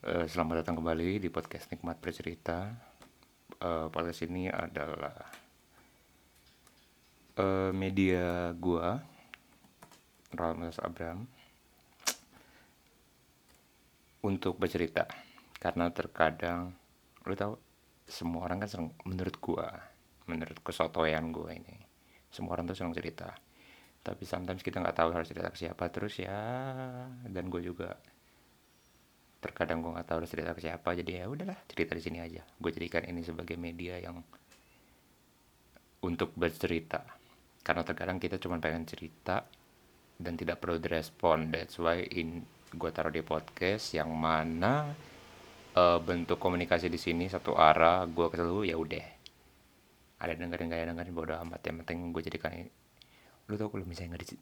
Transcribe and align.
Eh, 0.00 0.24
selamat 0.32 0.64
datang 0.64 0.80
kembali 0.80 1.20
di 1.20 1.28
podcast 1.28 1.68
Nikmat 1.68 2.00
Bercerita. 2.00 2.72
Eh, 3.52 3.86
podcast 3.92 4.24
ini 4.24 4.48
adalah 4.48 5.12
eh, 7.36 7.68
media 7.76 8.48
gua, 8.56 8.96
Ramos 10.32 10.80
Abram, 10.80 11.28
untuk 14.24 14.56
bercerita. 14.56 15.04
Karena 15.60 15.92
terkadang, 15.92 16.72
lu 17.28 17.36
tahu, 17.36 17.60
semua 18.08 18.48
orang 18.48 18.64
kan 18.64 18.72
seneng, 18.72 18.96
menurut 19.04 19.36
gua, 19.36 19.68
menurut 20.24 20.64
kesotoyan 20.64 21.28
gua 21.28 21.52
ini, 21.52 21.76
semua 22.32 22.56
orang 22.56 22.72
tuh 22.72 22.76
senang 22.80 22.96
cerita. 22.96 23.36
Tapi 24.00 24.24
sometimes 24.24 24.64
kita 24.64 24.80
nggak 24.80 24.96
tahu 24.96 25.12
harus 25.12 25.28
cerita 25.28 25.52
ke 25.52 25.60
siapa 25.60 25.92
terus 25.92 26.16
ya, 26.24 26.40
dan 27.28 27.52
gue 27.52 27.60
juga 27.60 28.00
terkadang 29.40 29.80
gue 29.80 29.90
nggak 29.96 30.06
tahu 30.06 30.16
harus 30.22 30.30
cerita 30.30 30.52
ke 30.52 30.60
siapa 30.60 30.92
jadi 30.92 31.24
ya 31.24 31.32
udahlah 31.32 31.56
cerita 31.64 31.96
di 31.96 32.02
sini 32.04 32.18
aja. 32.20 32.44
Gue 32.60 32.70
jadikan 32.76 33.08
ini 33.08 33.24
sebagai 33.24 33.56
media 33.56 33.96
yang 33.96 34.20
untuk 36.04 36.36
bercerita. 36.36 37.00
Karena 37.64 37.80
terkadang 37.84 38.20
kita 38.20 38.36
cuma 38.36 38.60
pengen 38.60 38.84
cerita 38.84 39.44
dan 40.20 40.36
tidak 40.36 40.60
perlu 40.60 40.76
direspon. 40.76 41.48
That's 41.48 41.80
why 41.80 42.04
in 42.12 42.44
gue 42.70 42.90
taruh 42.92 43.10
di 43.10 43.24
podcast 43.24 43.96
yang 43.96 44.12
mana 44.12 44.92
uh, 45.74 45.98
bentuk 45.98 46.36
komunikasi 46.36 46.92
di 46.92 47.00
sini 47.00 47.26
satu 47.26 47.56
arah 47.56 48.04
gue 48.04 48.26
ke 48.28 48.44
lu 48.44 48.68
ya 48.68 48.76
udah. 48.76 49.18
Ada 50.20 50.36
dengerin 50.36 50.68
gak 50.68 50.80
ya 50.84 50.86
dengerin 50.92 51.14
bodo 51.16 51.32
amat. 51.48 51.64
Yang 51.64 51.76
penting 51.84 52.12
gue 52.12 52.22
jadikan 52.28 52.52
ini. 52.52 52.68
Lu 53.48 53.56
tau 53.56 53.72
kalau 53.72 53.88
misalnya 53.88 54.14
nggak 54.14 54.22
di 54.22 54.36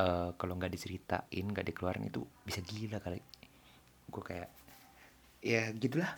uh, 0.00 0.30
kalau 0.38 0.54
nggak 0.56 0.72
diceritain 0.72 1.44
nggak 1.50 1.66
dikeluarin 1.74 2.08
itu 2.08 2.24
bisa 2.46 2.64
gila 2.64 3.02
kali 3.02 3.20
gue 4.10 4.22
kayak 4.22 4.50
ya 5.40 5.70
gitulah. 5.72 6.10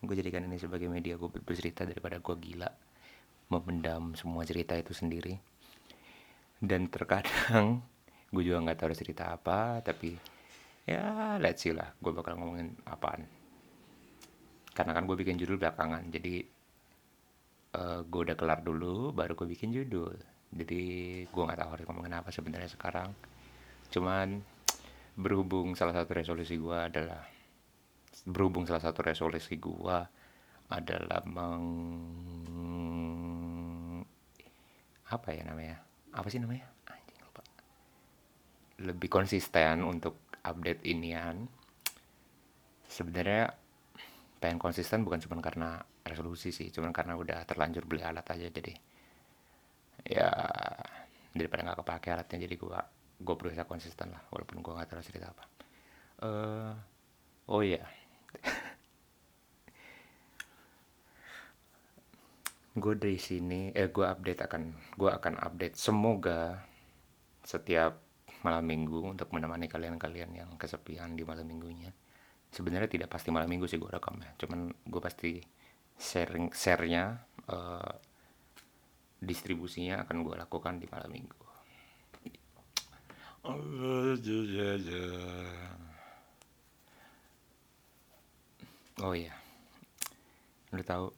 Gue 0.00 0.16
jadikan 0.16 0.48
ini 0.48 0.56
sebagai 0.56 0.88
media 0.88 1.20
gue 1.20 1.28
bercerita 1.28 1.84
daripada 1.84 2.22
gue 2.22 2.36
gila. 2.38 2.70
Memendam 3.50 4.14
semua 4.14 4.46
cerita 4.46 4.78
itu 4.78 4.94
sendiri. 4.94 5.36
Dan 6.62 6.88
terkadang 6.88 7.82
gue 8.32 8.42
juga 8.46 8.62
nggak 8.62 8.78
tahu 8.78 8.94
cerita 8.94 9.34
apa 9.34 9.82
tapi 9.82 10.14
ya 10.86 11.34
let's 11.42 11.66
see 11.66 11.74
lah 11.74 11.90
gue 11.98 12.12
bakal 12.14 12.38
ngomongin 12.38 12.78
apaan. 12.88 13.26
Karena 14.70 14.96
kan 14.96 15.04
gue 15.04 15.16
bikin 15.18 15.36
judul 15.36 15.58
belakangan 15.58 16.08
jadi 16.08 16.46
uh, 17.76 18.00
gue 18.06 18.20
udah 18.30 18.36
kelar 18.38 18.62
dulu 18.62 19.10
baru 19.12 19.34
gue 19.34 19.48
bikin 19.50 19.74
judul. 19.74 20.14
Jadi 20.50 20.82
gue 21.26 21.42
nggak 21.42 21.58
tahu 21.58 21.70
harus 21.74 21.84
ngomongin 21.86 22.14
apa 22.16 22.30
sebenarnya 22.32 22.70
sekarang. 22.70 23.10
Cuman 23.90 24.42
berhubung 25.18 25.74
salah 25.74 25.94
satu 25.94 26.16
resolusi 26.16 26.56
gue 26.56 26.78
adalah 26.78 27.22
berhubung 28.26 28.66
salah 28.68 28.82
satu 28.82 29.00
resolusi 29.06 29.56
gua 29.56 30.04
adalah 30.70 31.22
meng 31.26 31.64
apa 35.10 35.28
ya 35.34 35.42
namanya? 35.42 35.76
Apa 36.14 36.30
sih 36.30 36.38
namanya? 36.38 36.70
Anjing 36.86 37.18
lupa. 37.18 37.42
Lebih 38.78 39.10
konsisten 39.10 39.82
untuk 39.82 40.22
update 40.46 40.86
inian. 40.86 41.50
Sebenarnya 42.86 43.50
pengen 44.38 44.62
konsisten 44.62 45.04
bukan 45.04 45.20
cuma 45.20 45.42
karena 45.44 45.84
resolusi 46.00 46.48
sih 46.48 46.72
cuma 46.72 46.88
karena 46.96 47.12
udah 47.12 47.44
terlanjur 47.44 47.84
beli 47.84 48.00
alat 48.00 48.24
aja 48.24 48.48
jadi 48.48 48.72
ya 50.00 50.32
daripada 51.36 51.60
nggak 51.60 51.78
kepake 51.84 52.08
alatnya 52.08 52.48
jadi 52.48 52.56
gua 52.56 52.80
gue 53.20 53.34
berusaha 53.36 53.68
konsisten 53.68 54.08
lah 54.16 54.24
walaupun 54.32 54.64
gue 54.64 54.72
nggak 54.72 54.88
tahu 54.88 55.04
cerita 55.04 55.28
apa. 55.28 55.44
Uh, 56.24 56.72
oh 57.52 57.60
iya 57.60 57.84
gue 62.80 62.94
dari 62.96 63.18
sini 63.20 63.74
eh 63.76 63.90
gue 63.90 64.06
update 64.06 64.40
akan 64.46 64.62
gue 64.96 65.10
akan 65.10 65.34
update. 65.42 65.76
Semoga 65.76 66.64
setiap 67.44 67.98
malam 68.40 68.64
minggu 68.64 69.12
untuk 69.16 69.28
menemani 69.36 69.68
kalian-kalian 69.68 70.30
yang 70.32 70.50
kesepian 70.56 71.12
di 71.18 71.26
malam 71.26 71.44
minggunya. 71.44 71.92
Sebenarnya 72.50 72.90
tidak 72.90 73.08
pasti 73.12 73.30
malam 73.30 73.46
minggu 73.50 73.66
sih 73.68 73.78
gue 73.78 73.90
rekam 73.90 74.16
ya. 74.22 74.32
Cuman 74.40 74.72
gue 74.72 75.00
pasti 75.02 75.42
sharing 76.00 76.50
sharenya 76.56 77.20
uh, 77.52 77.92
distribusinya 79.20 80.08
akan 80.08 80.24
gue 80.24 80.34
lakukan 80.34 80.80
di 80.80 80.88
malam 80.88 81.12
minggu 81.12 81.40
oh 89.04 89.14
iya. 89.16 89.34
Lu 90.70 90.82
tahu 90.84 91.10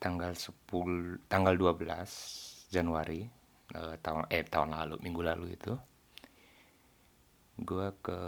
tanggal 0.00 0.32
10 0.32 1.28
tanggal 1.28 1.54
12 1.56 2.72
Januari 2.72 3.24
eh, 3.74 3.96
tahun 4.00 4.28
eh 4.28 4.44
tahun 4.44 4.76
lalu 4.76 4.96
minggu 5.00 5.22
lalu 5.24 5.46
itu 5.56 5.72
gue 7.56 7.88
ke 8.04 8.20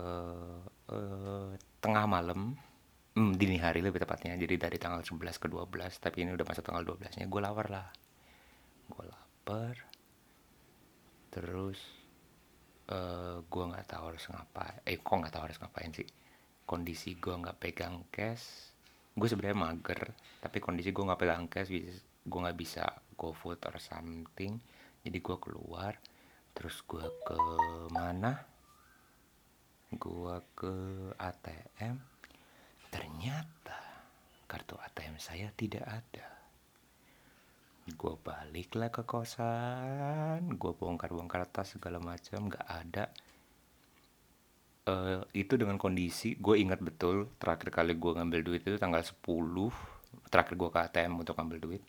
eh, 0.88 1.50
tengah 1.84 2.04
malam 2.09 2.56
hmm, 3.12 3.36
dini 3.36 3.60
hari 3.60 3.84
lebih 3.84 4.00
tepatnya 4.00 4.34
jadi 4.41 4.56
dari 4.56 4.81
tanggal 4.81 5.04
11 5.04 5.36
ke 5.36 5.47
12 5.53 5.69
tapi 6.00 6.25
ini 6.25 6.32
udah 6.32 6.47
masuk 6.48 6.65
tanggal 6.65 6.84
12 6.84 7.20
nya 7.20 7.26
gue 7.28 7.41
lapar 7.41 7.66
lah. 7.69 7.88
Gue 8.88 9.04
lapar 9.04 9.76
terus 11.28 11.78
uh, 12.88 13.44
gue 13.44 13.65
nggak 13.69 13.86
tahu 13.88 14.04
harus 14.12 14.25
ngapain 14.32 14.80
eh 14.88 14.97
kok 14.97 15.16
nggak 15.20 15.32
tahu 15.32 15.44
harus 15.44 15.59
ngapain 15.60 15.92
sih 15.92 16.09
kondisi 16.65 17.16
gue 17.20 17.32
nggak 17.32 17.60
pegang 17.60 18.04
cash 18.09 18.68
gue 19.19 19.29
sebenarnya 19.29 19.59
mager 19.59 20.15
tapi 20.39 20.62
kondisi 20.62 20.95
gue 20.95 21.03
nggak 21.03 21.19
pegang 21.19 21.51
cash 21.51 21.75
gue 22.29 22.41
nggak 22.45 22.59
bisa 22.59 22.84
go 23.19 23.34
food 23.34 23.59
or 23.67 23.77
something. 23.83 24.62
Jadi 25.03 25.19
gue 25.19 25.37
keluar 25.43 25.97
terus 26.55 26.84
gue 26.87 27.03
ke 27.03 27.39
mana? 27.91 28.39
Gue 29.91 30.37
ke 30.55 30.75
ATM 31.17 31.97
ternyata 32.93 33.81
kartu 34.47 34.77
ATM 34.78 35.17
saya 35.17 35.49
tidak 35.57 35.84
ada. 35.89 36.28
Gue 37.89 38.15
baliklah 38.21 38.93
ke 38.93 39.03
kosan 39.09 40.45
gue 40.61 40.73
bongkar-bongkar 40.77 41.49
tas 41.49 41.73
segala 41.73 41.97
macam 41.99 42.53
nggak 42.53 42.67
ada 42.69 43.09
uh, 44.88 45.21
itu 45.37 45.54
dengan 45.60 45.76
kondisi 45.76 46.34
gue 46.41 46.56
ingat 46.56 46.81
betul 46.81 47.28
terakhir 47.37 47.69
kali 47.69 47.93
gue 47.94 48.12
ngambil 48.16 48.41
duit 48.41 48.62
itu 48.65 48.81
tanggal 48.81 49.04
10 49.04 49.21
terakhir 50.32 50.54
gue 50.56 50.69
ke 50.72 50.78
ATM 50.81 51.12
untuk 51.21 51.37
ngambil 51.37 51.59
duit. 51.60 51.82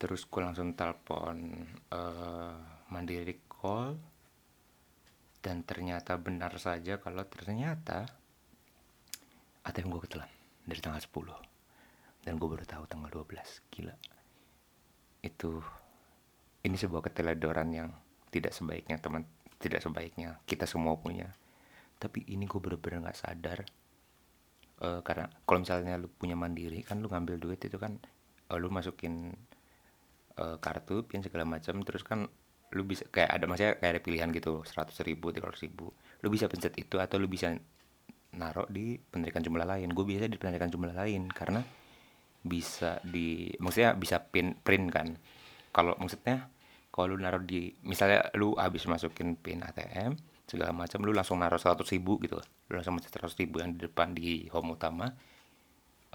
Terus 0.00 0.26
gue 0.26 0.40
langsung 0.42 0.72
telepon 0.74 1.62
uh, 1.92 2.56
mandiri 2.90 3.44
call 3.46 3.94
dan 5.42 5.62
ternyata 5.66 6.16
benar 6.18 6.54
saja 6.56 6.98
kalau 6.98 7.22
ternyata 7.28 8.08
ATM 9.62 9.92
gue 9.94 10.00
ketelan 10.08 10.30
dari 10.66 10.80
tanggal 10.82 11.02
10 11.02 12.26
dan 12.26 12.32
gue 12.38 12.48
baru 12.48 12.64
tahu 12.66 12.84
tanggal 12.88 13.10
12 13.22 13.70
gila. 13.70 13.94
Itu 15.22 15.62
ini 16.66 16.76
sebuah 16.78 17.10
keteledoran 17.10 17.68
yang 17.70 17.88
tidak 18.32 18.54
sebaiknya 18.56 18.96
teman 18.98 19.28
tidak 19.62 19.78
sebaiknya 19.84 20.42
kita 20.42 20.66
semua 20.66 20.98
punya 20.98 21.30
tapi 22.02 22.26
ini 22.26 22.50
gue 22.50 22.58
bener-bener 22.58 23.06
nggak 23.06 23.18
sadar 23.22 23.62
uh, 24.82 25.00
karena 25.06 25.30
kalau 25.46 25.62
misalnya 25.62 25.94
lu 25.94 26.10
punya 26.10 26.34
mandiri 26.34 26.82
kan 26.82 26.98
lu 26.98 27.06
ngambil 27.06 27.38
duit 27.38 27.62
itu 27.62 27.78
kan 27.78 28.02
uh, 28.50 28.58
lu 28.58 28.66
masukin 28.74 29.30
uh, 30.42 30.58
kartu 30.58 31.06
pin 31.06 31.22
segala 31.22 31.46
macam 31.46 31.78
terus 31.86 32.02
kan 32.02 32.26
lu 32.74 32.82
bisa 32.82 33.06
kayak 33.06 33.30
ada 33.30 33.46
maksudnya 33.46 33.78
kayak 33.78 33.92
ada 33.94 34.02
pilihan 34.02 34.28
gitu 34.34 34.66
seratus 34.66 34.98
ribu 35.06 35.30
tiga 35.30 35.46
ribu 35.54 35.94
lu 36.26 36.28
bisa 36.32 36.50
pencet 36.50 36.74
itu 36.74 36.98
atau 36.98 37.22
lu 37.22 37.30
bisa 37.30 37.54
naruh 38.32 38.68
di 38.68 38.96
penarikan 38.96 39.44
jumlah 39.44 39.66
lain. 39.68 39.92
Gue 39.92 40.04
biasa 40.08 40.28
di 40.28 40.40
penarikan 40.40 40.72
jumlah 40.72 40.94
lain 40.96 41.28
karena 41.28 41.60
bisa 42.42 42.98
di 43.06 43.52
maksudnya 43.60 43.94
bisa 43.94 44.18
pin 44.24 44.56
print 44.56 44.86
kan. 44.88 45.08
Kalau 45.72 45.96
maksudnya 46.00 46.48
kalau 46.92 47.16
lu 47.16 47.20
naruh 47.20 47.40
di 47.44 47.72
misalnya 47.84 48.28
lu 48.36 48.56
habis 48.56 48.84
masukin 48.88 49.36
pin 49.36 49.64
ATM 49.64 50.16
segala 50.52 50.76
macam 50.76 51.00
lu 51.00 51.16
langsung 51.16 51.40
naruh 51.40 51.56
seratus 51.56 51.88
ribu 51.96 52.20
gitu 52.20 52.36
lu 52.68 52.76
langsung 52.76 52.92
mencet 52.92 53.08
seratus 53.08 53.40
ribu 53.40 53.64
yang 53.64 53.72
di 53.72 53.88
depan 53.88 54.12
di 54.12 54.52
home 54.52 54.76
utama 54.76 55.08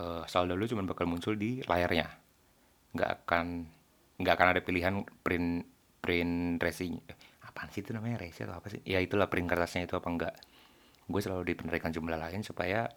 uh, 0.01 0.23
saldo 0.29 0.53
lu 0.53 0.65
cuma 0.69 0.85
bakal 0.85 1.09
muncul 1.09 1.33
di 1.33 1.61
layarnya. 1.65 2.07
Nggak 2.93 3.09
akan 3.23 3.45
nggak 4.17 4.33
akan 4.33 4.47
ada 4.55 4.61
pilihan 4.65 4.93
print 5.21 5.61
print 6.01 6.57
racing 6.57 6.97
eh, 7.05 7.17
apaan 7.45 7.69
sih 7.69 7.85
itu 7.85 7.93
namanya 7.93 8.21
resi 8.21 8.45
atau 8.45 8.57
apa 8.57 8.67
sih? 8.71 8.81
Ya 8.85 9.01
itulah 9.01 9.29
print 9.29 9.49
kertasnya 9.49 9.85
itu 9.85 9.97
apa 9.97 10.07
enggak 10.09 10.35
gue 11.07 11.21
selalu 11.23 11.43
di 11.47 11.53
penarikan 11.55 11.91
jumlah 11.93 12.19
lain 12.19 12.41
supaya 12.45 12.87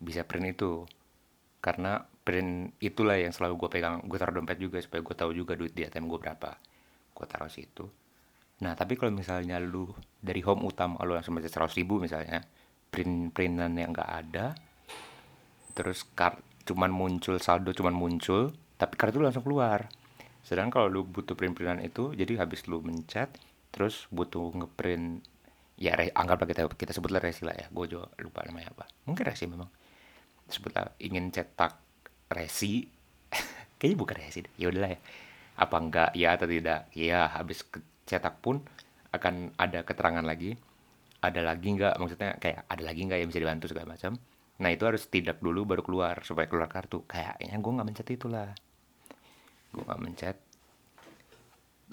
bisa 0.00 0.24
print 0.24 0.56
itu. 0.56 0.84
Karena 1.60 1.98
print 1.98 2.78
itulah 2.78 3.18
yang 3.18 3.32
selalu 3.34 3.66
gue 3.66 3.70
pegang 3.78 4.04
gue 4.04 4.18
taruh 4.20 4.34
dompet 4.36 4.58
juga 4.60 4.78
supaya 4.82 5.00
gue 5.02 5.16
tahu 5.16 5.30
juga 5.34 5.52
duit 5.58 5.72
di 5.72 5.82
ATM 5.84 6.06
gue 6.08 6.20
berapa. 6.20 6.50
Gue 7.16 7.26
taruh 7.26 7.50
situ 7.50 8.05
Nah, 8.56 8.72
tapi 8.72 8.96
kalau 8.96 9.12
misalnya 9.12 9.60
lu 9.60 9.92
dari 10.16 10.40
home 10.40 10.64
utama 10.64 10.96
lu 11.04 11.12
langsung 11.12 11.36
baca 11.36 11.48
100 11.48 11.76
ribu 11.76 12.00
misalnya, 12.00 12.40
print 12.88 13.36
printan 13.36 13.76
yang 13.76 13.92
nggak 13.92 14.10
ada, 14.24 14.56
terus 15.76 16.08
kar 16.16 16.40
cuman 16.66 16.90
muncul 16.90 17.38
saldo 17.38 17.70
cuman 17.70 17.94
muncul 17.94 18.50
tapi 18.80 18.96
kartu 18.96 19.20
langsung 19.20 19.44
keluar. 19.44 19.88
Sedangkan 20.42 20.72
kalau 20.72 20.86
lu 20.88 21.02
butuh 21.02 21.34
print-printan 21.34 21.82
itu 21.82 22.14
jadi 22.14 22.38
habis 22.40 22.64
lu 22.70 22.80
mencet 22.80 23.28
terus 23.74 24.08
butuh 24.08 24.54
ngeprint 24.56 25.20
ya 25.76 25.92
re, 25.92 26.08
anggaplah 26.14 26.48
kita 26.48 26.64
kita 26.72 26.96
sebutlah 26.96 27.20
resi 27.20 27.44
lah 27.44 27.52
ya 27.52 27.66
gue 27.68 27.86
juga 27.86 28.08
lupa 28.22 28.46
namanya 28.46 28.72
apa. 28.72 28.84
Mungkin 29.04 29.24
resi 29.26 29.44
memang. 29.50 29.68
Sebutlah 30.46 30.94
ingin 31.02 31.34
cetak 31.34 31.76
resi 32.30 32.86
kayaknya 33.78 33.96
bukan 33.98 34.16
resi 34.22 34.40
ya 34.56 34.70
udahlah 34.70 34.94
ya. 34.94 35.00
Apa 35.56 35.76
enggak 35.80 36.10
ya 36.14 36.28
atau 36.36 36.46
tidak? 36.46 36.88
Ya 36.92 37.26
habis 37.32 37.64
cetak 38.06 38.38
pun 38.40 38.62
akan 39.12 39.58
ada 39.58 39.82
keterangan 39.82 40.22
lagi. 40.22 40.54
Ada 41.20 41.42
lagi 41.42 41.68
nggak? 41.74 41.94
Maksudnya 41.98 42.30
kayak 42.38 42.70
ada 42.70 42.82
lagi 42.86 43.00
nggak 43.02 43.18
yang 43.18 43.28
bisa 43.28 43.40
dibantu 43.42 43.66
segala 43.66 43.98
macam? 43.98 44.14
Nah 44.56 44.70
itu 44.72 44.84
harus 44.88 45.04
tidak 45.10 45.42
dulu 45.42 45.68
baru 45.68 45.82
keluar 45.84 46.22
supaya 46.24 46.46
keluar 46.48 46.70
kartu. 46.70 47.04
Kayaknya 47.04 47.56
gue 47.58 47.72
nggak 47.76 47.88
mencet 47.88 48.08
itulah. 48.08 48.50
Gue 49.74 49.82
nggak 49.84 50.00
mencet. 50.00 50.36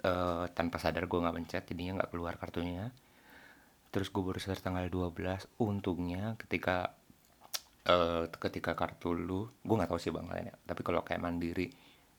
Uh, 0.03 0.51
tanpa 0.51 0.83
sadar 0.83 1.07
gue 1.07 1.15
nggak 1.15 1.35
mencet 1.35 1.63
jadinya 1.67 2.03
nggak 2.03 2.11
keluar 2.11 2.35
kartunya. 2.37 2.91
Terus 3.89 4.11
gue 4.11 4.23
baru 4.23 4.39
sadar 4.39 4.59
tanggal 4.59 4.85
12 4.91 5.63
untungnya 5.63 6.35
ketika 6.39 6.91
uh, 7.87 8.27
ketika 8.27 8.75
kartu 8.75 9.15
lu 9.15 9.47
gue 9.63 9.75
nggak 9.75 9.91
tahu 9.91 9.99
sih 9.99 10.11
bang 10.11 10.27
lainnya 10.27 10.55
tapi 10.67 10.81
kalau 10.83 11.03
kayak 11.07 11.23
mandiri 11.23 11.71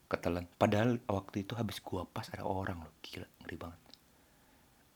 ketelan 0.08 0.44
padahal 0.60 1.00
waktu 1.08 1.44
itu 1.44 1.56
habis 1.56 1.80
gue 1.80 2.02
pas 2.08 2.24
ada 2.32 2.44
orang 2.44 2.84
loh. 2.84 2.92
Gila 3.04 3.28
ngeri 3.44 3.56
banget 3.60 3.83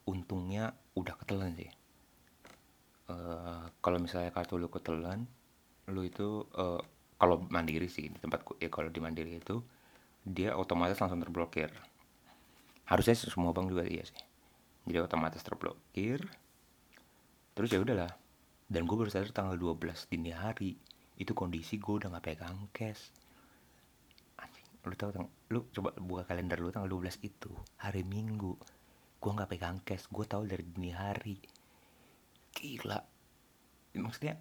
untungnya 0.09 0.73
udah 0.97 1.13
ketelan 1.21 1.53
sih. 1.53 1.69
Uh, 3.09 3.69
kalau 3.85 4.01
misalnya 4.01 4.33
kartu 4.33 4.57
lu 4.57 4.69
ketelan 4.73 5.29
lu 5.89 6.05
itu 6.05 6.45
uh, 6.57 6.81
kalau 7.17 7.41
mandiri 7.49 7.89
sih 7.89 8.13
di 8.13 8.19
tempatku 8.21 8.61
ya 8.61 8.69
kalau 8.69 8.93
di 8.93 9.01
mandiri 9.01 9.41
itu 9.41 9.65
dia 10.25 10.57
otomatis 10.57 10.97
langsung 10.97 11.21
terblokir. 11.21 11.69
Harusnya 12.89 13.17
semua 13.17 13.53
bank 13.53 13.69
juga 13.69 13.85
iya 13.85 14.05
sih. 14.05 14.21
Jadi 14.89 14.99
otomatis 15.05 15.45
terblokir. 15.45 16.25
Terus 17.53 17.69
ya 17.69 17.81
udahlah. 17.85 18.13
Dan 18.69 18.85
gue 18.85 18.97
baru 18.97 19.09
sadar 19.09 19.33
tanggal 19.33 19.57
12 19.57 20.09
dini 20.13 20.33
hari 20.33 20.77
itu 21.17 21.33
kondisi 21.33 21.81
gue 21.81 22.05
udah 22.05 22.13
gak 22.17 22.25
pegang 22.33 22.69
cash. 22.73 23.13
Anjing 24.41 24.65
lu 24.85 24.95
tau 24.97 25.11
lu 25.53 25.61
coba 25.73 25.97
buka 25.97 26.23
kalender 26.29 26.61
lu 26.61 26.73
tanggal 26.73 26.89
12 26.89 27.25
itu 27.25 27.53
hari 27.81 28.05
minggu 28.05 28.57
gue 29.19 29.31
gak 29.35 29.51
pegang 29.51 29.83
cash 29.83 30.07
gue 30.07 30.25
tahu 30.25 30.47
dari 30.47 30.63
dini 30.63 30.95
hari. 30.95 31.37
Gila. 32.55 32.99
Maksudnya 33.99 34.39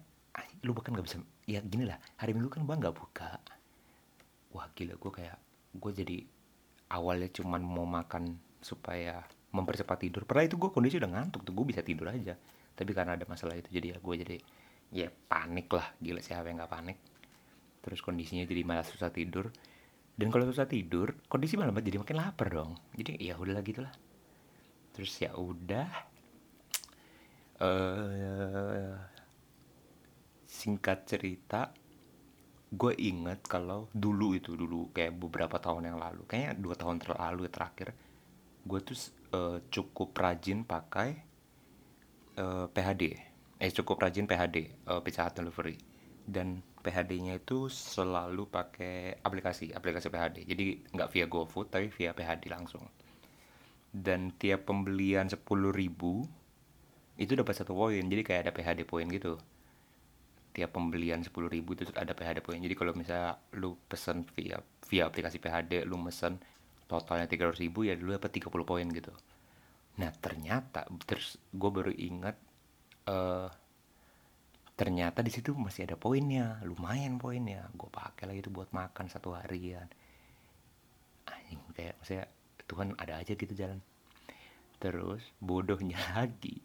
lu 0.62 0.70
bahkan 0.70 0.94
gak 0.94 1.06
bisa 1.06 1.18
ya 1.50 1.58
gini 1.66 1.82
lah 1.82 1.98
hari 2.18 2.30
minggu 2.30 2.46
kan 2.46 2.62
bang 2.62 2.78
gak 2.78 2.94
buka. 2.94 3.42
Wah 4.54 4.70
gila 4.74 4.94
gue 4.94 5.12
kayak 5.12 5.38
gue 5.74 5.92
jadi 5.92 6.16
awalnya 6.94 7.28
cuman 7.34 7.58
mau 7.58 7.84
makan 7.84 8.38
supaya 8.62 9.26
mempercepat 9.50 9.98
tidur. 10.06 10.22
Padahal 10.22 10.46
itu 10.46 10.56
gue 10.56 10.70
kondisi 10.70 11.02
udah 11.02 11.10
ngantuk 11.10 11.42
tuh 11.42 11.54
gue 11.58 11.66
bisa 11.66 11.82
tidur 11.82 12.06
aja. 12.14 12.38
Tapi 12.78 12.90
karena 12.94 13.18
ada 13.18 13.26
masalah 13.26 13.58
itu 13.58 13.74
jadi 13.74 13.94
ya 13.94 13.98
gue 13.98 14.14
jadi 14.14 14.36
ya 14.94 15.08
panik 15.10 15.66
lah. 15.74 15.90
Gila 15.98 16.22
siapa 16.22 16.46
yang 16.46 16.62
gak 16.62 16.70
panik. 16.70 16.98
Terus 17.82 17.98
kondisinya 17.98 18.46
jadi 18.46 18.62
malah 18.62 18.86
susah 18.86 19.10
tidur. 19.10 19.50
Dan 20.18 20.30
kalau 20.30 20.46
susah 20.46 20.70
tidur 20.70 21.18
kondisi 21.26 21.58
malah 21.58 21.74
jadi 21.74 21.98
makin 21.98 22.14
lapar 22.14 22.46
dong. 22.46 22.78
Jadi 22.94 23.18
ya 23.18 23.34
udahlah 23.34 23.66
gitulah 23.66 23.90
terus 24.98 25.14
ya 25.22 25.30
udah 25.30 25.86
uh, 27.62 28.98
singkat 30.42 31.06
cerita 31.06 31.70
gue 32.74 32.98
inget 32.98 33.46
kalau 33.46 33.86
dulu 33.94 34.34
itu 34.34 34.58
dulu 34.58 34.90
kayak 34.90 35.14
beberapa 35.14 35.62
tahun 35.62 35.94
yang 35.94 36.02
lalu 36.02 36.26
kayaknya 36.26 36.58
dua 36.58 36.74
tahun 36.74 36.98
terlalu 36.98 37.46
terakhir 37.46 37.94
gue 38.66 38.80
tuh 38.82 38.98
uh, 39.38 39.62
cukup 39.70 40.10
rajin 40.18 40.66
pakai 40.66 41.14
uh, 42.42 42.66
eh, 42.66 42.66
PHD 42.66 43.02
eh 43.62 43.70
cukup 43.70 44.02
rajin 44.02 44.26
PHD 44.26 44.82
uh, 44.90 44.98
Pizza 44.98 45.22
Hut 45.22 45.38
Delivery. 45.38 45.78
Dan 46.28 46.60
PHD-nya 46.84 47.40
itu 47.40 47.66
selalu 47.70 48.46
pakai 48.50 49.18
aplikasi 49.22 49.74
aplikasi 49.74 50.12
PHD 50.12 50.46
jadi 50.46 50.64
nggak 50.94 51.08
via 51.10 51.26
GoFood 51.26 51.68
tapi 51.72 51.90
via 51.90 52.14
PHD 52.14 52.48
langsung 52.48 52.84
dan 53.98 54.30
tiap 54.38 54.70
pembelian 54.70 55.26
sepuluh 55.26 55.74
ribu 55.74 56.22
itu 57.18 57.34
dapat 57.34 57.54
satu 57.58 57.74
poin 57.74 58.02
jadi 58.06 58.22
kayak 58.22 58.40
ada 58.46 58.52
PHD 58.54 58.86
poin 58.86 59.06
gitu 59.10 59.36
tiap 60.58 60.74
pembelian 60.74 61.22
10.000 61.22 61.54
itu 61.54 61.86
ada 61.94 62.10
PHD 62.18 62.42
poin. 62.42 62.58
Jadi 62.58 62.74
kalau 62.74 62.90
misalnya 62.90 63.38
lu 63.54 63.78
pesen 63.86 64.26
via 64.34 64.58
via 64.90 65.06
aplikasi 65.06 65.38
PHD 65.38 65.86
lu 65.86 65.94
mesen 66.02 66.42
totalnya 66.90 67.30
300.000 67.30 67.70
ya 67.86 67.94
dulu 67.94 68.18
dapat 68.18 68.42
30 68.42 68.66
poin 68.66 68.86
gitu. 68.90 69.14
Nah, 70.02 70.10
ternyata 70.18 70.82
terus 71.06 71.38
gue 71.54 71.70
baru 71.70 71.94
ingat 71.94 72.34
uh, 73.06 73.46
ternyata 74.74 75.22
di 75.22 75.30
situ 75.30 75.54
masih 75.54 75.86
ada 75.86 75.94
poinnya, 75.94 76.58
lumayan 76.66 77.22
poinnya. 77.22 77.70
Gue 77.78 77.86
pakai 77.86 78.26
lagi 78.26 78.42
itu 78.42 78.50
buat 78.50 78.74
makan 78.74 79.06
satu 79.06 79.38
harian. 79.38 79.86
Anjing 81.30 81.62
kayak 81.70 82.02
maksudnya 82.02 82.26
Tuhan 82.68 82.94
ada 83.00 83.18
aja 83.18 83.32
gitu 83.32 83.50
jalan. 83.56 83.80
Terus 84.78 85.24
bodohnya 85.40 85.98
lagi. 86.16 86.60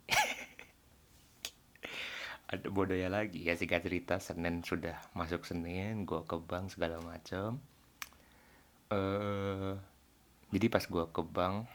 Ada 2.52 2.68
bodohnya 2.70 3.10
lagi. 3.10 3.48
Ya 3.48 3.58
singkat 3.58 3.82
cerita 3.88 4.22
Senin 4.22 4.62
sudah 4.62 5.00
masuk 5.18 5.48
Senin 5.48 6.04
gue 6.04 6.22
ke 6.28 6.38
bank 6.38 6.76
segala 6.76 7.02
macam 7.02 7.64
uh, 8.94 9.74
jadi 10.54 10.66
pas 10.70 10.86
gue 10.86 11.06
ke 11.10 11.22
bank 11.26 11.66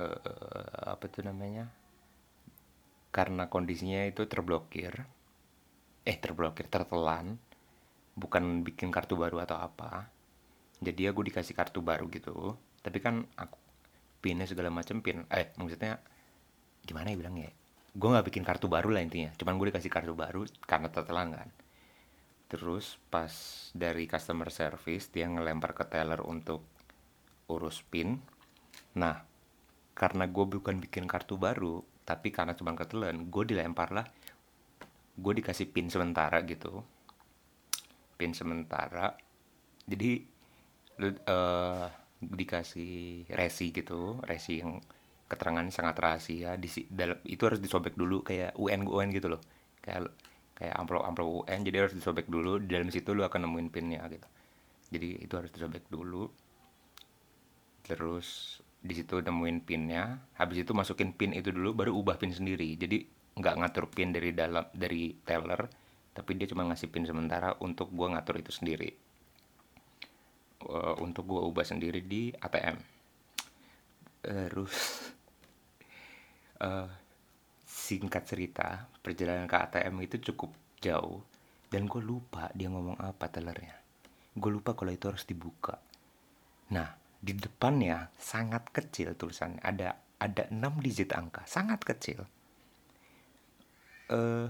uh, 0.00 0.88
apa 0.88 1.04
tuh 1.12 1.28
namanya? 1.28 1.68
Karena 3.12 3.52
kondisinya 3.52 4.08
itu 4.08 4.24
terblokir 4.24 5.04
eh 6.02 6.16
terblokir 6.18 6.66
tertelan 6.66 7.38
bukan 8.18 8.66
bikin 8.66 8.90
kartu 8.90 9.14
baru 9.14 9.46
atau 9.46 9.54
apa 9.54 10.10
jadi 10.82 11.00
ya 11.08 11.10
gue 11.14 11.24
dikasih 11.30 11.54
kartu 11.54 11.78
baru 11.80 12.10
gitu. 12.10 12.58
Tapi 12.82 12.98
kan 12.98 13.22
aku 13.38 13.56
pinnya 14.18 14.46
segala 14.50 14.70
macam 14.70 14.98
pin 15.02 15.22
eh 15.30 15.54
maksudnya 15.58 15.98
gimana 16.82 17.10
ya 17.10 17.18
bilangnya 17.18 17.50
gue 17.92 18.08
nggak 18.08 18.26
bikin 18.32 18.44
kartu 18.44 18.66
baru 18.66 18.88
lah 18.90 19.04
intinya. 19.04 19.30
Cuman 19.36 19.60
gue 19.60 19.68
dikasih 19.70 19.92
kartu 19.92 20.16
baru 20.16 20.48
karena 20.64 20.88
tertelan 20.88 21.28
kan. 21.36 21.48
Terus 22.48 22.96
pas 23.12 23.32
dari 23.76 24.08
customer 24.08 24.48
service 24.48 25.12
dia 25.12 25.28
ngelempar 25.28 25.76
ke 25.76 25.84
teller 25.88 26.20
untuk 26.24 26.64
urus 27.52 27.84
pin. 27.84 28.16
Nah 28.96 29.20
karena 29.92 30.24
gue 30.24 30.44
bukan 30.48 30.80
bikin 30.80 31.04
kartu 31.04 31.36
baru 31.36 31.84
tapi 32.02 32.32
karena 32.32 32.56
cuma 32.56 32.72
ketelan 32.74 33.30
gue 33.30 33.44
dilempar 33.46 33.92
lah 33.94 34.08
gue 35.12 35.32
dikasih 35.36 35.68
pin 35.68 35.92
sementara 35.92 36.40
gitu. 36.48 36.80
Pin 38.16 38.32
sementara. 38.32 39.12
Jadi 39.84 40.31
lu 41.00 41.08
uh, 41.28 41.88
dikasih 42.22 43.26
resi 43.32 43.74
gitu 43.74 44.20
resi 44.22 44.62
yang 44.62 44.78
keterangan 45.26 45.64
sangat 45.72 45.96
rahasia 45.96 46.60
di 46.60 46.68
dalam 46.92 47.16
itu 47.24 47.42
harus 47.48 47.56
disobek 47.58 47.96
dulu 47.96 48.20
kayak 48.20 48.52
UN 48.60 48.84
UN 48.84 49.08
gitu 49.16 49.32
loh. 49.32 49.40
Kayak 49.80 50.12
kayak 50.52 50.76
amplop 50.76 51.02
amplop 51.08 51.28
UN 51.48 51.64
jadi 51.64 51.88
harus 51.88 51.96
disobek 51.96 52.28
dulu 52.28 52.60
di 52.60 52.76
dalam 52.76 52.92
situ 52.92 53.16
lu 53.16 53.24
akan 53.24 53.48
nemuin 53.48 53.68
pinnya 53.72 54.04
gitu. 54.12 54.28
Jadi 54.92 55.24
itu 55.24 55.34
harus 55.34 55.48
disobek 55.48 55.88
dulu. 55.88 56.28
Terus 57.88 58.60
di 58.82 58.92
situ 58.92 59.24
nemuin 59.24 59.64
pinnya 59.64 60.20
habis 60.36 60.62
itu 60.62 60.76
masukin 60.76 61.16
pin 61.16 61.32
itu 61.32 61.48
dulu 61.48 61.72
baru 61.72 61.96
ubah 61.96 62.20
pin 62.20 62.30
sendiri. 62.30 62.76
Jadi 62.76 63.00
nggak 63.32 63.54
ngatur 63.64 63.88
pin 63.88 64.12
dari 64.12 64.36
dalam 64.36 64.68
dari 64.76 65.16
teller 65.24 65.64
tapi 66.12 66.36
dia 66.36 66.44
cuma 66.44 66.68
ngasih 66.68 66.92
pin 66.92 67.08
sementara 67.08 67.56
untuk 67.64 67.88
gua 67.88 68.12
ngatur 68.12 68.44
itu 68.44 68.52
sendiri 68.52 68.92
uh, 70.68 70.94
untuk 71.02 71.26
gua 71.26 71.42
ubah 71.46 71.66
sendiri 71.66 72.02
di 72.04 72.30
ATM 72.30 72.76
terus 74.22 74.74
uh, 76.62 76.86
singkat 77.66 78.22
cerita 78.22 78.86
perjalanan 79.02 79.50
ke 79.50 79.56
ATM 79.58 80.06
itu 80.06 80.22
cukup 80.32 80.54
jauh 80.78 81.22
dan 81.72 81.88
gue 81.90 82.02
lupa 82.04 82.52
dia 82.54 82.70
ngomong 82.70 83.00
apa 83.00 83.26
tellernya 83.26 83.82
gue 84.32 84.50
lupa 84.50 84.72
kalau 84.72 84.92
itu 84.92 85.12
harus 85.12 85.28
dibuka. 85.28 85.76
Nah 86.72 86.88
di 87.22 87.36
depannya 87.36 88.08
sangat 88.16 88.72
kecil 88.72 89.14
tulisannya. 89.14 89.60
Ada 89.60 89.88
ada 90.22 90.42
6 90.48 90.84
digit 90.84 91.12
angka 91.12 91.44
sangat 91.44 91.84
kecil. 91.84 92.24
Uh, 94.08 94.48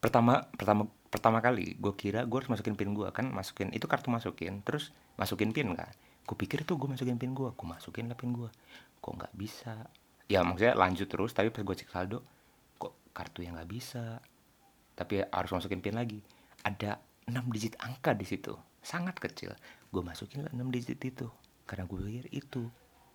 pertama 0.00 0.46
pertama 0.56 0.88
pertama 1.08 1.40
kali 1.40 1.80
gue 1.80 1.94
kira 1.96 2.28
gue 2.28 2.36
harus 2.36 2.52
masukin 2.52 2.76
pin 2.76 2.92
gue 2.92 3.08
kan 3.08 3.32
masukin 3.32 3.72
itu 3.72 3.88
kartu 3.88 4.12
masukin 4.12 4.60
terus 4.60 4.92
masukin 5.16 5.56
pin 5.56 5.72
kan. 5.72 5.88
Gue 6.28 6.36
pikir 6.36 6.68
tuh 6.68 6.76
gue 6.76 6.88
masukin 6.88 7.16
pin 7.16 7.32
gue 7.32 7.48
gue 7.48 7.66
masukin 7.66 8.12
lah 8.12 8.16
pin 8.16 8.36
gue 8.36 8.48
kok 9.00 9.12
nggak 9.16 9.32
bisa? 9.32 9.88
Ya 10.28 10.44
maksudnya 10.44 10.76
lanjut 10.76 11.08
terus 11.08 11.32
tapi 11.32 11.48
pas 11.48 11.64
gue 11.64 11.76
cek 11.80 11.88
saldo 11.88 12.20
kok 12.76 12.92
kartu 13.16 13.40
yang 13.40 13.56
nggak 13.56 13.70
bisa? 13.72 14.20
Tapi 14.92 15.24
harus 15.24 15.50
masukin 15.56 15.80
pin 15.80 15.96
lagi. 15.96 16.20
Ada 16.60 17.00
6 17.28 17.54
digit 17.54 17.80
angka 17.80 18.12
di 18.12 18.28
situ 18.28 18.52
sangat 18.84 19.16
kecil. 19.16 19.56
Gue 19.88 20.04
masukin 20.04 20.44
lah 20.44 20.52
6 20.52 20.60
digit 20.68 21.00
itu 21.00 21.26
karena 21.64 21.88
gue 21.88 21.98
pikir 22.04 22.26
itu. 22.36 22.68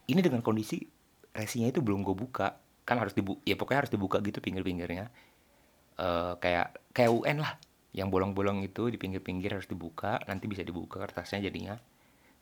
Ini 0.09 0.19
dengan 0.25 0.41
kondisi 0.41 0.81
resinya 1.29 1.69
itu 1.69 1.85
belum 1.85 2.01
gue 2.01 2.17
buka. 2.17 2.57
Kan 2.83 2.97
harus 2.97 3.13
dibuka 3.13 3.39
ya 3.45 3.53
pokoknya 3.53 3.85
harus 3.85 3.93
dibuka 3.93 4.17
gitu 4.25 4.41
pinggir-pinggirnya. 4.41 5.13
Uh, 5.93 6.33
kayak 6.41 6.73
kayak 6.89 7.13
UN 7.13 7.45
lah 7.45 7.53
yang 7.93 8.09
bolong-bolong 8.09 8.65
itu 8.65 8.89
di 8.89 8.97
pinggir-pinggir 8.97 9.53
harus 9.53 9.69
dibuka 9.69 10.17
nanti 10.25 10.49
bisa 10.49 10.65
dibuka 10.65 10.97
kertasnya 10.97 11.45
jadinya 11.45 11.77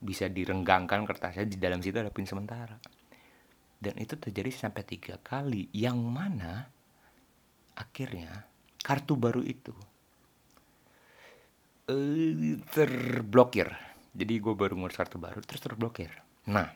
bisa 0.01 0.31
direnggangkan 0.31 1.05
kertasnya 1.05 1.45
di 1.45 1.59
dalam 1.59 1.83
situ 1.83 1.99
ada 1.99 2.09
pin 2.09 2.25
sementara. 2.25 2.79
Dan 3.81 3.99
itu 3.99 4.15
terjadi 4.15 4.49
sampai 4.49 4.83
tiga 4.87 5.19
kali 5.19 5.67
yang 5.75 5.99
mana 5.99 6.65
akhirnya 7.75 8.47
kartu 8.81 9.19
baru 9.19 9.43
itu 9.43 9.73
uh, 11.91 12.57
terblokir. 12.71 13.69
Jadi 14.11 14.33
gue 14.39 14.53
baru 14.55 14.73
ngurus 14.79 14.97
kartu 14.97 15.19
baru 15.19 15.43
terus 15.43 15.61
terblokir. 15.61 16.15
Nah 16.47 16.71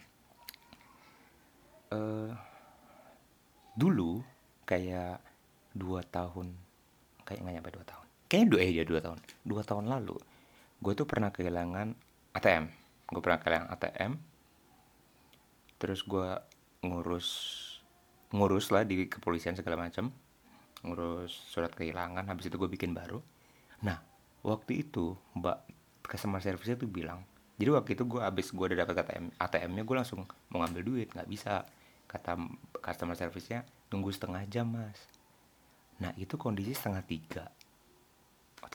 uh, 1.96 2.32
dulu 3.76 4.20
kayak 4.66 5.22
dua 5.76 6.02
tahun 6.04 6.56
kayak 7.28 7.40
nggak 7.44 7.56
nyampe 7.60 7.72
dua 7.76 7.86
tahun 7.86 8.05
kayaknya 8.28 8.48
dua 8.52 8.60
eh 8.62 8.72
ya 8.72 8.84
dua 8.84 9.00
tahun. 9.02 9.20
Dua 9.46 9.62
tahun 9.62 9.86
lalu 9.90 10.18
gue 10.86 10.94
tuh 10.94 11.08
pernah 11.08 11.32
kehilangan 11.32 11.96
ATM 12.36 12.68
gue 13.10 13.22
pernah 13.22 13.40
kehilangan 13.40 13.70
ATM 13.74 14.12
terus 15.82 16.02
gue 16.04 16.30
ngurus 16.86 17.28
ngurus 18.34 18.70
lah 18.74 18.84
di 18.84 19.10
kepolisian 19.10 19.56
segala 19.56 19.88
macam 19.88 20.12
ngurus 20.86 21.32
surat 21.32 21.74
kehilangan 21.74 22.28
habis 22.30 22.46
itu 22.46 22.62
gue 22.62 22.70
bikin 22.70 22.94
baru. 22.94 23.18
Nah 23.82 23.98
waktu 24.46 24.86
itu 24.86 25.18
mbak 25.34 25.66
customer 26.06 26.38
service 26.38 26.78
tuh 26.78 26.86
bilang 26.86 27.26
jadi 27.58 27.74
waktu 27.74 27.98
itu 27.98 28.04
gue 28.06 28.22
habis 28.22 28.54
gue 28.54 28.66
udah 28.68 28.86
dapet 28.86 28.96
ATM 29.02 29.26
ATM-nya 29.42 29.84
gue 29.88 29.96
langsung 29.96 30.22
mau 30.52 30.62
ngambil 30.62 30.82
duit 30.86 31.08
nggak 31.16 31.30
bisa. 31.30 31.66
Kata 32.06 32.38
customer 32.80 33.18
service-nya 33.18 33.66
tunggu 33.90 34.14
setengah 34.14 34.46
jam 34.46 34.70
mas. 34.70 35.02
Nah 35.98 36.14
itu 36.22 36.38
kondisi 36.38 36.78
setengah 36.78 37.02
tiga 37.02 37.50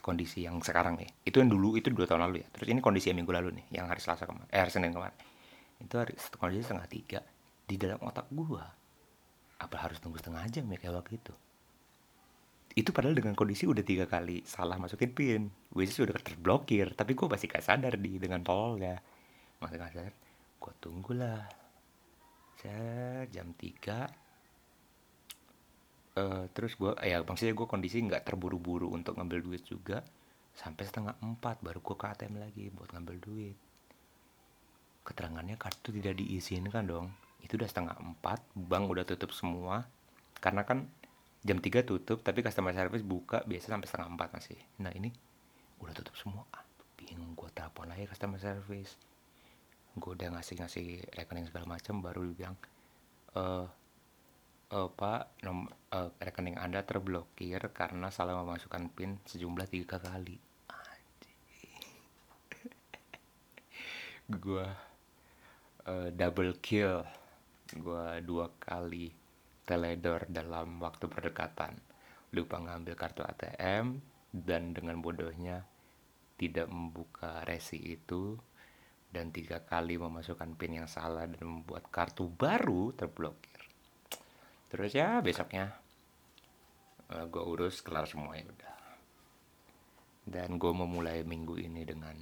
kondisi 0.01 0.45
yang 0.45 0.59
sekarang 0.65 0.97
nih. 0.97 1.09
Itu 1.25 1.39
yang 1.45 1.53
dulu 1.53 1.77
itu 1.77 1.93
dua 1.93 2.09
tahun 2.09 2.27
lalu 2.29 2.43
ya. 2.45 2.49
Terus 2.57 2.69
ini 2.73 2.81
kondisi 2.81 3.13
yang 3.13 3.21
minggu 3.21 3.33
lalu 3.33 3.49
nih 3.61 3.81
yang 3.81 3.87
hari 3.87 4.01
selasa 4.01 4.25
kemarin 4.25 4.49
eh 4.49 4.61
hari 4.61 4.73
senin 4.73 4.91
kemarin. 4.91 5.17
Itu 5.81 5.95
hari 5.97 6.13
kondisi 6.17 6.63
setengah 6.67 6.89
tiga 6.89 7.21
di 7.65 7.77
dalam 7.79 8.01
otak 8.03 8.27
gua. 8.33 8.65
Apa 9.61 9.77
harus 9.77 10.01
tunggu 10.01 10.17
setengah 10.17 10.43
jam 10.49 10.65
ya 10.73 10.77
kayak 10.81 11.05
waktu 11.05 11.21
itu? 11.21 11.35
Itu 12.71 12.97
padahal 12.97 13.19
dengan 13.19 13.37
kondisi 13.37 13.69
udah 13.69 13.85
tiga 13.85 14.09
kali 14.09 14.41
salah 14.49 14.81
masukin 14.81 15.13
pin. 15.13 15.43
Which 15.77 15.93
sudah 15.93 16.17
terblokir 16.17 16.97
tapi 16.97 17.13
gue 17.13 17.27
masih 17.29 17.47
gak 17.47 17.63
sadar 17.63 17.95
di 18.01 18.17
dengan 18.17 18.41
tol 18.41 18.81
ya 18.81 18.97
masih 19.61 19.77
gak 19.77 19.93
sadar. 19.93 20.13
Gue 20.57 20.73
tunggulah. 20.81 21.45
Saya 22.61 23.25
jam 23.33 23.57
tiga 23.57 24.05
uh, 26.19 26.45
terus 26.51 26.75
gue 26.75 26.91
ya 27.05 27.23
maksudnya 27.23 27.55
gue 27.55 27.67
kondisi 27.69 28.03
nggak 28.03 28.27
terburu-buru 28.27 28.91
untuk 28.91 29.19
ngambil 29.19 29.45
duit 29.45 29.63
juga 29.67 30.03
sampai 30.57 30.83
setengah 30.87 31.15
empat 31.23 31.63
baru 31.63 31.79
gue 31.79 31.97
ke 31.97 32.07
ATM 32.07 32.35
lagi 32.43 32.65
buat 32.75 32.91
ngambil 32.91 33.17
duit. 33.23 33.57
Keterangannya 35.07 35.57
kartu 35.57 35.95
tidak 35.95 36.19
diizinkan 36.19 36.85
dong. 36.85 37.07
Itu 37.41 37.57
udah 37.57 37.69
setengah 37.71 37.97
empat 37.97 38.45
bank 38.53 38.85
udah 38.91 39.05
tutup 39.07 39.31
semua. 39.33 39.87
Karena 40.41 40.67
kan 40.67 40.89
jam 41.41 41.57
3 41.57 41.89
tutup 41.89 42.21
tapi 42.21 42.45
customer 42.45 42.77
service 42.77 43.01
buka 43.01 43.41
biasa 43.49 43.73
sampai 43.73 43.89
setengah 43.89 44.09
empat 44.13 44.29
masih. 44.37 44.59
Nah 44.85 44.93
ini 44.93 45.09
udah 45.81 45.95
tutup 45.97 46.15
semua. 46.19 46.45
Bingung 47.01 47.33
gue 47.33 47.49
telepon 47.57 47.89
lagi 47.89 48.05
customer 48.11 48.37
service. 48.37 48.99
Gue 49.97 50.13
udah 50.13 50.37
ngasih 50.37 50.61
ngasih 50.61 50.87
rekening 51.17 51.49
segala 51.49 51.79
macam 51.79 52.05
baru 52.05 52.29
bilang 52.37 52.57
eh 53.33 53.67
uh, 54.71 54.89
pak 54.91 55.43
nom 55.43 55.67
uh, 55.91 56.11
rekening 56.23 56.55
anda 56.55 56.87
terblokir 56.87 57.59
karena 57.75 58.11
salah 58.15 58.39
memasukkan 58.39 58.91
pin 58.95 59.19
sejumlah 59.27 59.67
tiga 59.67 59.99
kali. 59.99 60.39
Gue 64.43 64.67
uh, 65.87 66.09
double 66.15 66.55
kill. 66.63 67.03
Gue 67.71 68.19
dua 68.23 68.51
kali 68.59 69.11
teledor 69.67 70.27
dalam 70.31 70.79
waktu 70.83 71.07
berdekatan. 71.07 71.75
Lupa 72.35 72.63
ngambil 72.63 72.95
kartu 72.95 73.27
ATM 73.27 73.99
dan 74.31 74.71
dengan 74.71 75.03
bodohnya 75.03 75.67
tidak 76.39 76.71
membuka 76.71 77.43
resi 77.43 77.99
itu 77.99 78.39
dan 79.11 79.35
tiga 79.35 79.67
kali 79.67 79.99
memasukkan 79.99 80.55
pin 80.55 80.79
yang 80.79 80.87
salah 80.87 81.27
dan 81.27 81.43
membuat 81.43 81.91
kartu 81.91 82.31
baru 82.31 82.95
terblokir 82.95 83.50
terus 84.71 84.95
ya 84.95 85.19
besoknya 85.19 85.75
uh, 87.11 87.19
eh, 87.19 87.25
gue 87.27 87.43
urus 87.43 87.83
kelar 87.83 88.07
semua 88.07 88.39
ya 88.39 88.47
udah. 88.47 88.77
Dan 90.31 90.63
gue 90.63 90.73
memulai 90.73 91.27
minggu 91.27 91.59
ini 91.59 91.83
dengan 91.83 92.15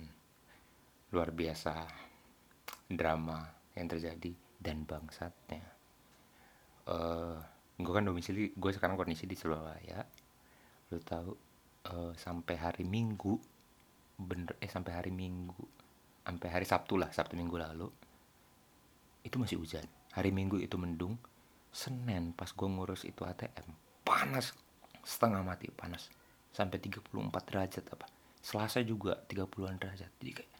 luar 1.12 1.28
biasa 1.32 1.84
drama 2.88 3.44
yang 3.76 3.88
terjadi 3.88 4.32
dan 4.56 4.88
bangsatnya. 4.88 5.64
Uh, 6.88 7.36
eh, 7.36 7.36
gue 7.78 7.92
kan 7.92 8.04
domisili 8.08 8.56
gue 8.56 8.70
sekarang 8.72 8.96
kondisi 8.96 9.28
di 9.28 9.36
Surabaya. 9.36 10.00
Lu 10.88 10.98
tahu 11.04 11.30
uh, 11.92 12.12
sampai 12.16 12.56
hari 12.56 12.84
Minggu 12.88 13.36
bener 14.18 14.56
eh 14.58 14.66
sampai 14.66 14.98
hari 14.98 15.12
Minggu 15.14 15.62
sampai 16.26 16.48
hari 16.50 16.66
Sabtu 16.66 16.98
lah 16.98 17.06
Sabtu 17.14 17.38
Minggu 17.38 17.54
lalu 17.60 17.88
itu 19.20 19.36
masih 19.36 19.60
hujan. 19.60 19.84
Hari 20.16 20.32
Minggu 20.32 20.56
itu 20.56 20.80
mendung 20.80 21.20
Senin 21.72 22.32
pas 22.32 22.48
gue 22.48 22.68
ngurus 22.68 23.04
itu 23.04 23.22
ATM 23.24 23.72
panas 24.02 24.56
setengah 25.08 25.40
mati 25.40 25.72
panas. 25.72 26.12
Sampai 26.52 26.80
34 26.80 27.12
derajat 27.48 27.84
apa. 27.92 28.06
Selasa 28.44 28.84
juga 28.84 29.16
30-an 29.24 29.76
derajat 29.80 30.10
jadi 30.20 30.42
kayak 30.42 30.52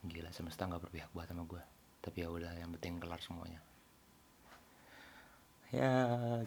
gila 0.00 0.30
semesta 0.32 0.64
nggak 0.64 0.88
berpihak 0.88 1.10
buat 1.12 1.28
sama 1.28 1.44
gue 1.44 1.60
tapi 2.00 2.24
ya 2.24 2.32
udah 2.32 2.56
yang 2.56 2.72
penting 2.78 2.96
kelar 2.96 3.20
semuanya. 3.20 3.60
Ya 5.70 5.92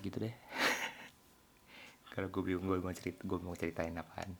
gitu 0.02 0.18
deh. 0.20 0.34
Kalau 2.14 2.28
gue 2.34 2.42
bingung 2.44 2.66
gue 2.66 2.82
mau 2.82 2.94
cerita 2.96 3.22
gue 3.22 3.38
mau 3.40 3.54
ceritain 3.54 3.94
apaan. 3.94 4.32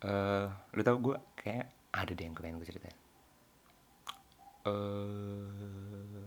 Uh, 0.00 0.48
lu 0.72 0.80
tau 0.80 0.96
gue 0.96 1.16
kayak 1.36 1.68
ada 1.92 2.12
deh 2.12 2.24
yang 2.24 2.32
pengen 2.32 2.56
gue 2.56 2.68
ceritain. 2.68 2.96
Uh, 4.66 6.26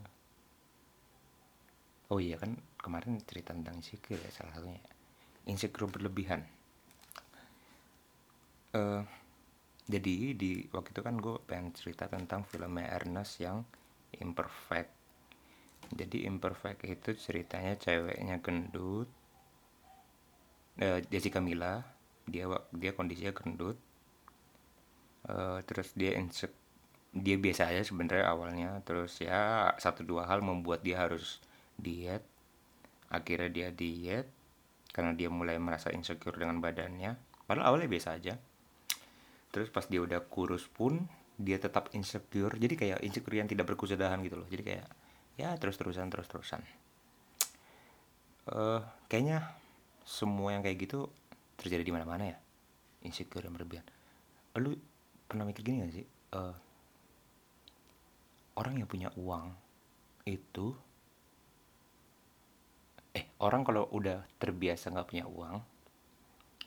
oh 2.09 2.19
iya 2.21 2.35
kan 2.41 2.57
kemarin 2.77 3.21
cerita 3.25 3.53
tentang 3.53 3.77
insecure 3.81 4.21
ya 4.21 4.31
salah 4.33 4.53
satunya. 4.57 4.81
Insecure 5.45 5.89
berlebihan. 5.89 6.41
Uh, 8.69 9.01
jadi 9.89 10.37
di 10.37 10.69
waktu 10.69 10.93
itu 10.93 11.01
kan 11.01 11.17
gue 11.17 11.41
pengen 11.49 11.73
cerita 11.73 12.05
tentang 12.05 12.45
filmnya 12.45 12.93
Ernest 12.93 13.41
yang 13.41 13.65
imperfect. 14.21 14.93
Jadi 15.89 16.29
imperfect 16.29 16.85
itu 16.85 17.17
ceritanya 17.17 17.73
ceweknya 17.81 18.37
gendut 18.45 19.09
uh, 20.81 20.99
Jessica 21.09 21.41
Mila 21.43 21.83
dia 22.29 22.45
dia 22.69 22.91
kondisinya 22.93 23.33
gendut. 23.33 23.77
Uh, 25.25 25.59
terus 25.67 25.91
dia 25.97 26.15
insek 26.15 26.53
dia 27.09 27.35
biasa 27.41 27.73
aja 27.73 27.81
sebenarnya 27.81 28.29
awalnya. 28.29 28.69
Terus 28.85 29.17
ya 29.17 29.73
satu 29.81 30.05
dua 30.05 30.29
hal 30.29 30.45
membuat 30.45 30.85
dia 30.85 31.01
harus 31.01 31.41
diet. 31.81 32.24
Akhirnya 33.09 33.50
dia 33.50 33.67
diet 33.74 34.29
karena 34.93 35.17
dia 35.17 35.31
mulai 35.33 35.57
merasa 35.57 35.89
insecure 35.89 36.38
dengan 36.38 36.62
badannya. 36.62 37.17
Padahal 37.50 37.74
awalnya 37.74 37.89
biasa 37.89 38.19
aja. 38.19 38.38
Terus 39.50 39.74
pas 39.74 39.88
dia 39.89 40.03
udah 40.03 40.21
kurus 40.29 40.69
pun 40.69 41.09
dia 41.39 41.57
tetap 41.57 41.89
insecure. 41.98 42.53
Jadi 42.53 42.77
kayak 42.77 43.00
insecure 43.01 43.41
yang 43.41 43.50
tidak 43.50 43.65
berkesudahan 43.74 44.21
gitu 44.21 44.38
loh. 44.38 44.48
Jadi 44.51 44.63
kayak 44.63 44.88
ya 45.39 45.55
terus 45.55 45.79
terusan 45.79 46.12
terus 46.12 46.27
terusan 46.27 46.59
uh, 48.53 48.81
kayaknya 49.05 49.45
semua 50.05 50.57
yang 50.57 50.65
kayak 50.65 50.89
gitu 50.89 51.09
terjadi 51.59 51.83
di 51.86 51.93
mana 51.93 52.05
mana 52.07 52.24
ya. 52.33 52.38
Insecure 53.05 53.45
yang 53.45 53.53
berlebihan. 53.55 53.86
Lu 54.57 54.75
pernah 55.29 55.45
mikir 55.45 55.62
gini 55.62 55.86
gak 55.86 55.93
sih? 55.93 56.05
Uh, 56.33 56.55
orang 58.57 58.81
yang 58.81 58.89
punya 58.89 59.13
uang 59.15 59.53
itu 60.27 60.75
eh 63.19 63.27
orang 63.43 63.67
kalau 63.67 63.91
udah 63.91 64.23
terbiasa 64.39 64.95
nggak 64.95 65.07
punya 65.11 65.25
uang 65.27 65.59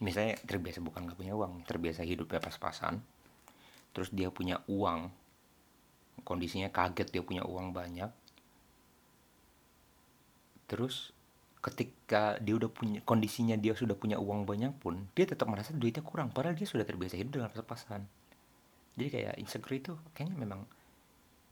misalnya 0.04 0.36
terbiasa 0.44 0.84
bukan 0.84 1.08
nggak 1.08 1.18
punya 1.18 1.32
uang 1.32 1.64
terbiasa 1.64 2.04
hidupnya 2.04 2.44
pas-pasan 2.44 3.00
terus 3.96 4.12
dia 4.12 4.28
punya 4.28 4.60
uang 4.68 5.08
kondisinya 6.28 6.68
kaget 6.68 7.08
dia 7.08 7.22
punya 7.24 7.48
uang 7.48 7.72
banyak 7.72 8.10
terus 10.68 11.16
ketika 11.62 12.42
dia 12.42 12.58
udah 12.58 12.68
punya 12.68 12.98
kondisinya 13.06 13.54
dia 13.54 13.72
sudah 13.72 13.94
punya 13.94 14.18
uang 14.18 14.44
banyak 14.44 14.74
pun 14.82 15.06
dia 15.14 15.24
tetap 15.24 15.46
merasa 15.46 15.70
duitnya 15.72 16.02
kurang 16.02 16.34
padahal 16.34 16.58
dia 16.58 16.66
sudah 16.66 16.82
terbiasa 16.82 17.14
hidup 17.16 17.38
dengan 17.38 17.54
pas-pasan 17.54 18.02
jadi 18.98 19.08
kayak 19.08 19.34
insecure 19.38 19.78
itu 19.78 19.92
kayaknya 20.12 20.36
memang 20.42 20.60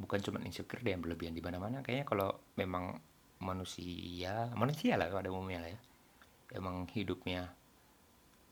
bukan 0.01 0.19
cuma 0.25 0.43
insecure 0.43 0.83
deh 0.83 0.91
yang 0.91 1.05
berlebihan 1.05 1.37
di 1.37 1.45
mana-mana 1.45 1.85
kayaknya 1.87 2.09
kalau 2.09 2.29
memang 2.59 2.99
manusia 3.41 4.53
manusia 4.55 5.01
lah 5.01 5.09
pada 5.09 5.33
umumnya 5.33 5.65
lah 5.65 5.71
ya. 5.73 5.81
Emang 6.55 6.87
hidupnya 6.93 7.51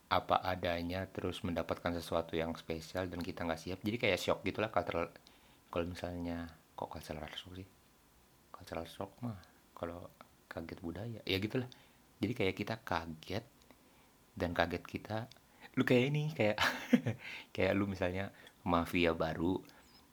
apa 0.08 0.40
adanya 0.40 1.04
terus 1.04 1.44
mendapatkan 1.44 1.92
sesuatu 1.92 2.32
yang 2.32 2.56
spesial 2.56 3.06
dan 3.12 3.20
kita 3.20 3.44
nggak 3.44 3.60
siap. 3.60 3.78
Jadi 3.84 3.96
kayak 4.00 4.18
shock 4.18 4.40
gitulah 4.42 4.72
cultural 4.72 5.12
kalau 5.68 5.84
misalnya 5.84 6.48
kok 6.72 6.88
cultural 6.88 7.28
shock 7.36 7.52
sih? 7.60 7.68
Cultural 8.48 8.86
shock 8.88 9.12
mah 9.20 9.38
kalau 9.78 10.10
kaget 10.50 10.78
budaya 10.82 11.20
ya 11.22 11.36
gitulah 11.38 11.70
jadi 12.18 12.32
kayak 12.34 12.54
kita 12.58 12.74
kaget 12.82 13.44
dan 14.34 14.50
kaget 14.50 14.82
kita 14.82 15.30
lu 15.78 15.86
kayak 15.86 16.04
ini 16.10 16.34
kayak 16.34 16.58
kayak 17.54 17.72
lu 17.78 17.86
misalnya 17.86 18.34
mafia 18.66 19.14
baru 19.14 19.62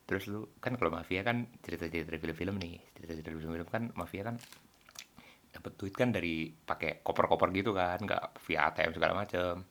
terus 0.05 0.29
lu 0.29 0.45
kan 0.61 0.77
kalau 0.77 0.93
mafia 0.93 1.25
kan 1.25 1.49
cerita-cerita 1.65 2.21
film-film 2.21 2.61
nih 2.61 2.77
cerita-cerita 2.93 3.33
film-film 3.33 3.65
kan 3.65 3.83
mafia 3.97 4.21
kan 4.21 4.37
dapat 5.55 5.71
duit 5.79 5.95
kan 5.95 6.11
dari 6.11 6.51
pakai 6.51 6.99
koper-koper 6.99 7.47
gitu 7.55 7.71
kan 7.71 7.95
nggak 8.03 8.43
via 8.43 8.67
ATM 8.67 8.91
segala 8.91 9.15
macem. 9.15 9.63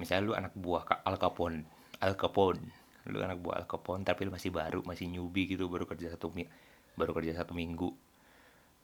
Misalnya 0.00 0.22
lu 0.24 0.32
anak 0.32 0.56
buah 0.56 1.04
Al 1.04 1.20
Capone 1.20 1.60
Al 2.00 2.16
Capone. 2.16 2.64
Lu 3.12 3.20
anak 3.20 3.44
buah 3.44 3.60
Al 3.60 3.66
Capone 3.68 4.00
tapi 4.00 4.24
lu 4.24 4.32
masih 4.32 4.48
baru 4.48 4.80
masih 4.88 5.12
newbie 5.12 5.44
gitu 5.44 5.68
baru 5.68 5.84
kerja 5.84 6.08
satu 6.16 6.32
baru 6.96 7.12
kerja 7.12 7.36
satu 7.36 7.52
minggu. 7.52 7.92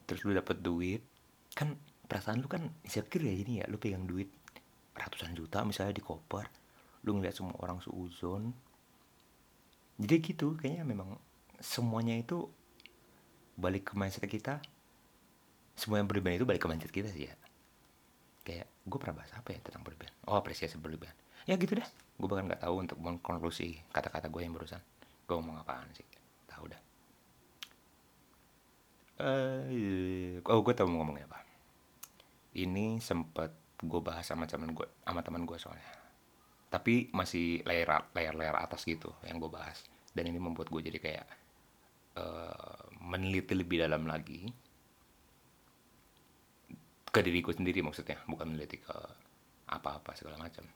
Terus 0.04 0.20
lu 0.28 0.36
dapat 0.36 0.60
duit 0.60 1.00
kan 1.56 1.72
perasaan 2.04 2.44
lu 2.44 2.48
kan 2.52 2.68
insecure 2.84 3.24
ya 3.24 3.32
ini 3.32 3.64
ya 3.64 3.66
lu 3.72 3.80
pegang 3.80 4.04
duit 4.04 4.28
ratusan 4.92 5.32
juta 5.32 5.64
misalnya 5.64 5.96
di 5.96 6.04
koper 6.04 6.44
lu 7.08 7.16
ngeliat 7.16 7.32
semua 7.32 7.56
orang 7.64 7.80
seuzon. 7.80 8.52
Jadi 9.96 10.16
gitu 10.20 10.52
kayaknya 10.60 10.84
memang 10.84 11.16
semuanya 11.56 12.20
itu 12.20 12.44
balik 13.56 13.88
ke 13.88 13.92
mindset 13.96 14.28
kita 14.28 14.60
semua 15.76 16.00
yang 16.00 16.08
berlebihan 16.08 16.42
itu 16.42 16.46
balik 16.48 16.64
ke 16.64 16.68
mindset 16.68 16.92
kita 16.92 17.12
sih 17.12 17.28
ya. 17.28 17.34
Kayak 18.42 18.66
gue 18.86 18.98
pernah 18.98 19.22
bahas 19.22 19.30
apa 19.36 19.52
ya 19.52 19.58
tentang 19.60 19.82
berlebihan 19.82 20.14
oh 20.30 20.38
apresiasi 20.38 20.78
berlebihan 20.78 21.14
ya 21.46 21.58
gitu 21.58 21.78
dah 21.78 21.86
gue 22.16 22.28
bahkan 22.30 22.48
nggak 22.48 22.62
tahu 22.64 22.74
untuk 22.80 22.98
mengkonklusi 22.98 23.92
kata-kata 23.92 24.32
gue 24.32 24.40
yang 24.40 24.56
barusan. 24.56 24.80
Gue 25.28 25.36
ngomong 25.36 25.60
apaan 25.60 25.84
sih? 25.92 26.06
Tahu 26.48 26.64
dah. 26.72 26.82
Uh, 29.16 30.40
oh 30.48 30.60
gue 30.64 30.72
tahu 30.72 30.88
mau 30.88 31.04
ngomongnya 31.04 31.28
apa. 31.28 31.44
Ini 32.56 32.96
sempet 33.04 33.52
gue 33.84 34.00
bahas 34.00 34.24
sama 34.24 34.48
teman 34.48 34.72
gue 34.72 34.88
sama 35.04 35.20
teman 35.20 35.44
gue 35.44 35.58
soalnya. 35.60 35.92
Tapi 36.72 37.12
masih 37.12 37.60
layar 37.68 38.08
layar 38.16 38.32
layar 38.32 38.56
atas 38.64 38.88
gitu 38.88 39.12
yang 39.28 39.36
gue 39.36 39.52
bahas. 39.52 39.84
Dan 40.16 40.32
ini 40.32 40.40
membuat 40.40 40.72
gue 40.72 40.80
jadi 40.80 40.96
kayak 40.96 41.26
uh, 42.16 42.80
meneliti 43.04 43.52
lebih 43.52 43.84
dalam 43.84 44.08
lagi 44.08 44.48
ke 47.16 47.24
diriku 47.24 47.48
sendiri 47.48 47.80
maksudnya 47.80 48.20
bukan 48.28 48.52
meneliti 48.52 48.76
ke 48.76 48.92
apa-apa 49.72 50.12
segala 50.12 50.36
macam. 50.36 50.68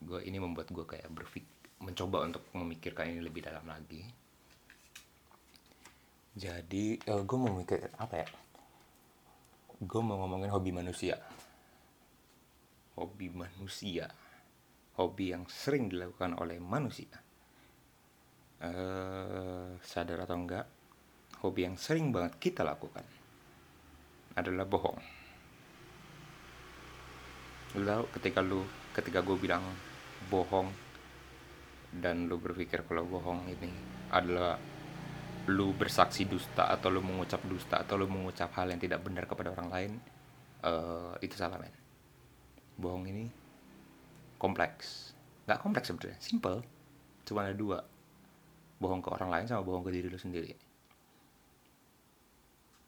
Gue 0.00 0.24
ini 0.24 0.40
membuat 0.40 0.72
gue 0.72 0.88
kayak 0.88 1.12
berpikir 1.12 1.76
mencoba 1.84 2.24
untuk 2.24 2.48
memikirkan 2.56 3.12
ini 3.12 3.20
lebih 3.20 3.44
dalam 3.44 3.68
lagi. 3.68 4.00
Jadi 6.32 6.96
uh, 7.12 7.20
gue 7.20 7.36
mau 7.36 7.52
mikir 7.52 7.84
apa 8.00 8.14
ya? 8.16 8.28
Gue 9.76 10.00
mau 10.00 10.16
ngomongin 10.24 10.48
hobi 10.48 10.72
manusia. 10.72 11.20
Hobi 12.96 13.28
manusia. 13.28 14.08
Hobi 14.96 15.36
yang 15.36 15.44
sering 15.52 15.92
dilakukan 15.92 16.32
oleh 16.40 16.56
manusia. 16.56 17.12
Uh, 18.58 19.76
sadar 19.84 20.24
atau 20.26 20.34
enggak 20.34 20.66
hobi 21.46 21.62
yang 21.62 21.78
sering 21.78 22.10
banget 22.10 22.34
kita 22.42 22.66
lakukan 22.66 23.06
adalah 24.34 24.66
bohong 24.66 24.98
lalu 27.76 28.08
ketika 28.16 28.40
lu 28.40 28.64
ketika 28.96 29.20
gue 29.20 29.36
bilang 29.36 29.60
bohong 30.32 30.72
dan 31.92 32.28
lu 32.28 32.40
berpikir 32.40 32.84
kalau 32.88 33.04
bohong 33.04 33.48
ini 33.48 33.68
adalah 34.08 34.56
lu 35.48 35.72
bersaksi 35.72 36.28
dusta 36.28 36.68
atau 36.68 36.92
lu 36.92 37.00
mengucap 37.00 37.40
dusta 37.48 37.80
atau 37.80 37.96
lu 37.96 38.04
mengucap 38.08 38.52
hal 38.56 38.68
yang 38.68 38.80
tidak 38.80 39.00
benar 39.00 39.24
kepada 39.24 39.52
orang 39.52 39.68
lain 39.72 39.92
uh, 40.64 41.16
itu 41.24 41.36
salah 41.36 41.56
men. 41.56 41.72
Bohong 42.76 43.08
ini 43.08 43.24
kompleks. 44.36 45.16
Nggak 45.48 45.60
kompleks 45.64 45.88
sebenarnya 45.88 46.20
simple. 46.20 46.60
Cuma 47.24 47.48
ada 47.48 47.56
dua. 47.56 47.80
Bohong 48.76 49.00
ke 49.00 49.08
orang 49.08 49.32
lain 49.32 49.46
sama 49.48 49.64
bohong 49.64 49.88
ke 49.88 49.90
diri 49.90 50.12
lu 50.12 50.20
sendiri. 50.20 50.52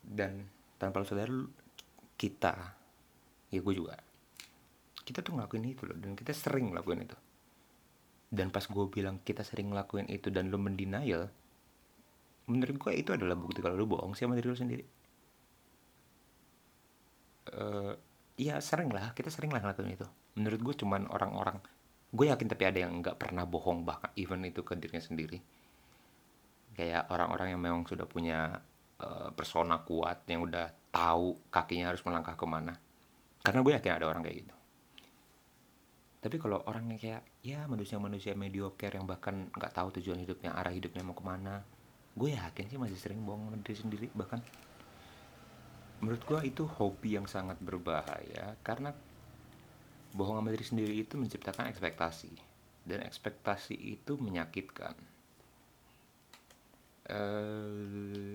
Dan 0.04 0.44
tanpa 0.76 1.00
lu 1.00 1.08
sadar 1.08 1.32
kita 2.20 2.52
ya 3.50 3.60
gue 3.64 3.74
juga 3.74 4.09
kita 5.10 5.26
tuh 5.26 5.34
ngelakuin 5.34 5.66
itu 5.66 5.82
loh 5.90 5.98
dan 5.98 6.14
kita 6.14 6.30
sering 6.30 6.70
ngelakuin 6.70 7.02
itu. 7.02 7.18
Dan 8.30 8.54
pas 8.54 8.62
gue 8.62 8.86
bilang 8.86 9.18
kita 9.26 9.42
sering 9.42 9.74
ngelakuin 9.74 10.06
itu 10.06 10.30
dan 10.30 10.54
lo 10.54 10.58
mendenial 10.62 11.26
menurut 12.46 12.78
gue 12.78 12.92
itu 12.94 13.10
adalah 13.10 13.34
bukti 13.34 13.58
kalau 13.58 13.74
lo 13.74 13.90
bohong 13.90 14.14
sih 14.14 14.22
sama 14.22 14.38
diri 14.38 14.46
lo 14.46 14.54
sendiri. 14.54 14.84
Uh, 17.50 17.98
ya 18.38 18.62
sering 18.62 18.94
lah 18.94 19.10
kita 19.18 19.34
sering 19.34 19.50
lah 19.50 19.58
ngelakuin 19.58 19.98
itu. 19.98 20.06
Menurut 20.38 20.62
gue 20.62 20.74
cuman 20.78 21.10
orang-orang 21.10 21.58
gue 22.14 22.30
yakin 22.30 22.46
tapi 22.46 22.70
ada 22.70 22.78
yang 22.86 23.02
nggak 23.02 23.18
pernah 23.18 23.42
bohong 23.42 23.82
bahkan 23.82 24.14
even 24.14 24.46
itu 24.46 24.62
ke 24.62 24.78
dirinya 24.78 25.02
sendiri. 25.02 25.42
Kayak 26.78 27.10
orang-orang 27.10 27.58
yang 27.58 27.60
memang 27.66 27.82
sudah 27.82 28.06
punya 28.06 28.62
uh, 29.02 29.34
persona 29.34 29.82
kuat 29.82 30.22
yang 30.30 30.46
udah 30.46 30.70
tahu 30.94 31.50
kakinya 31.50 31.90
harus 31.90 32.06
melangkah 32.06 32.38
ke 32.38 32.46
mana. 32.46 32.78
Karena 33.42 33.58
gue 33.66 33.74
yakin 33.74 33.92
ada 33.98 34.06
orang 34.06 34.22
kayak 34.22 34.46
gitu 34.46 34.59
tapi 36.20 36.36
kalau 36.36 36.60
orangnya 36.68 37.00
kayak 37.00 37.22
ya 37.40 37.64
manusia-manusia 37.64 38.36
mediocre 38.36 38.92
yang 38.92 39.08
bahkan 39.08 39.48
nggak 39.56 39.72
tahu 39.72 39.88
tujuan 39.96 40.20
hidupnya 40.20 40.52
arah 40.52 40.72
hidupnya 40.72 41.00
mau 41.00 41.16
ke 41.16 41.24
mana 41.24 41.64
gue 42.20 42.34
yakin 42.34 42.66
sih 42.66 42.78
masih 42.80 42.98
sering 42.98 43.22
bohong 43.22 43.48
sama 43.48 43.58
diri 43.62 43.78
sendiri. 43.78 44.06
Bahkan 44.12 44.40
menurut 46.02 46.22
gue 46.26 46.40
itu 46.48 46.62
hobi 46.66 47.16
yang 47.16 47.24
sangat 47.24 47.60
berbahaya 47.62 48.56
karena 48.66 48.92
bohong 50.12 50.42
sama 50.42 50.50
diri 50.50 50.66
sendiri 50.66 50.94
itu 50.98 51.14
menciptakan 51.16 51.70
ekspektasi. 51.70 52.32
Dan 52.80 53.04
ekspektasi 53.06 53.76
itu 53.76 54.16
menyakitkan. 54.18 54.96
Uh, 57.10 58.34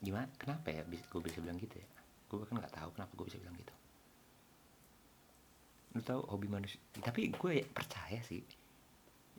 gimana? 0.00 0.28
Kenapa 0.36 0.72
ya 0.72 0.82
gue 0.84 1.20
bisa 1.20 1.38
bilang 1.38 1.60
gitu 1.60 1.76
ya? 1.76 1.88
Gue 2.26 2.42
bahkan 2.42 2.58
nggak 2.58 2.74
tahu 2.74 2.90
kenapa 2.96 3.12
gue 3.14 3.26
bisa 3.28 3.38
bilang 3.38 3.56
gitu 3.58 3.83
lu 5.94 6.02
tahu 6.02 6.26
hobi 6.26 6.50
manusia 6.50 6.82
tapi 6.98 7.30
gue 7.30 7.62
percaya 7.70 8.18
sih 8.26 8.42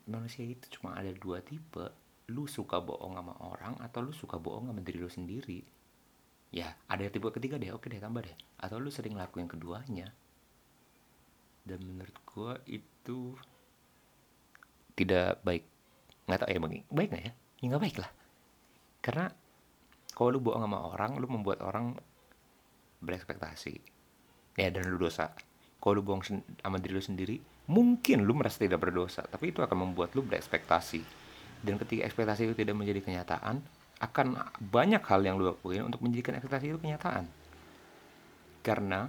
manusia 0.10 0.46
itu 0.46 0.66
cuma 0.80 0.94
ada 0.98 1.10
dua 1.14 1.42
tipe. 1.42 1.86
Lu 2.34 2.50
suka 2.50 2.82
bohong 2.82 3.18
sama 3.18 3.34
orang 3.42 3.78
atau 3.82 4.02
lu 4.02 4.14
suka 4.14 4.42
bohong 4.42 4.70
sama 4.70 4.82
diri 4.82 4.98
lu 5.02 5.10
sendiri. 5.10 5.62
Ya 6.54 6.74
ada 6.90 7.06
tipe 7.10 7.30
ketiga 7.30 7.62
deh 7.62 7.74
oke 7.74 7.90
deh 7.90 8.02
tambah 8.02 8.26
deh. 8.26 8.38
Atau 8.62 8.82
lu 8.82 8.90
sering 8.90 9.18
lakuin 9.18 9.50
keduanya. 9.50 10.10
Dan 11.66 11.82
menurut 11.86 12.18
gue 12.26 12.52
itu 12.82 13.34
tidak 14.98 15.42
baik. 15.46 15.66
Nggak 16.26 16.40
tahu 16.42 16.50
ya 16.50 16.60
bang. 16.62 16.74
Baik 16.90 17.10
nggak 17.14 17.24
ya? 17.26 17.34
Ya 17.62 17.66
nggak 17.70 17.84
baik 17.84 17.98
lah. 18.02 18.12
Karena 19.02 19.26
kalau 20.14 20.30
lu 20.34 20.40
bohong 20.42 20.66
sama 20.66 20.80
orang 20.82 21.12
lu 21.22 21.28
membuat 21.30 21.62
orang 21.62 21.94
berekspektasi. 23.06 23.78
Ya 24.58 24.72
dan 24.74 24.90
lu 24.90 24.98
dosa 24.98 25.34
kalau 25.86 26.02
lu 26.02 26.04
bohong 26.04 26.26
sama 26.26 26.82
diri 26.82 26.98
lu 26.98 27.04
sendiri 27.06 27.38
mungkin 27.70 28.26
lu 28.26 28.34
merasa 28.34 28.58
tidak 28.66 28.82
berdosa 28.82 29.22
tapi 29.22 29.54
itu 29.54 29.62
akan 29.62 29.86
membuat 29.86 30.18
lu 30.18 30.26
berekspektasi. 30.26 31.06
Dan 31.62 31.78
ketika 31.78 32.10
ekspektasi 32.10 32.50
itu 32.50 32.58
tidak 32.58 32.74
menjadi 32.74 33.06
kenyataan 33.06 33.62
akan 34.02 34.28
banyak 34.58 35.02
hal 35.06 35.22
yang 35.22 35.38
lu 35.38 35.54
lakuin 35.54 35.86
untuk 35.86 36.02
menjadikan 36.02 36.42
ekspektasi 36.42 36.74
itu 36.74 36.82
kenyataan. 36.82 37.30
Karena 38.66 39.06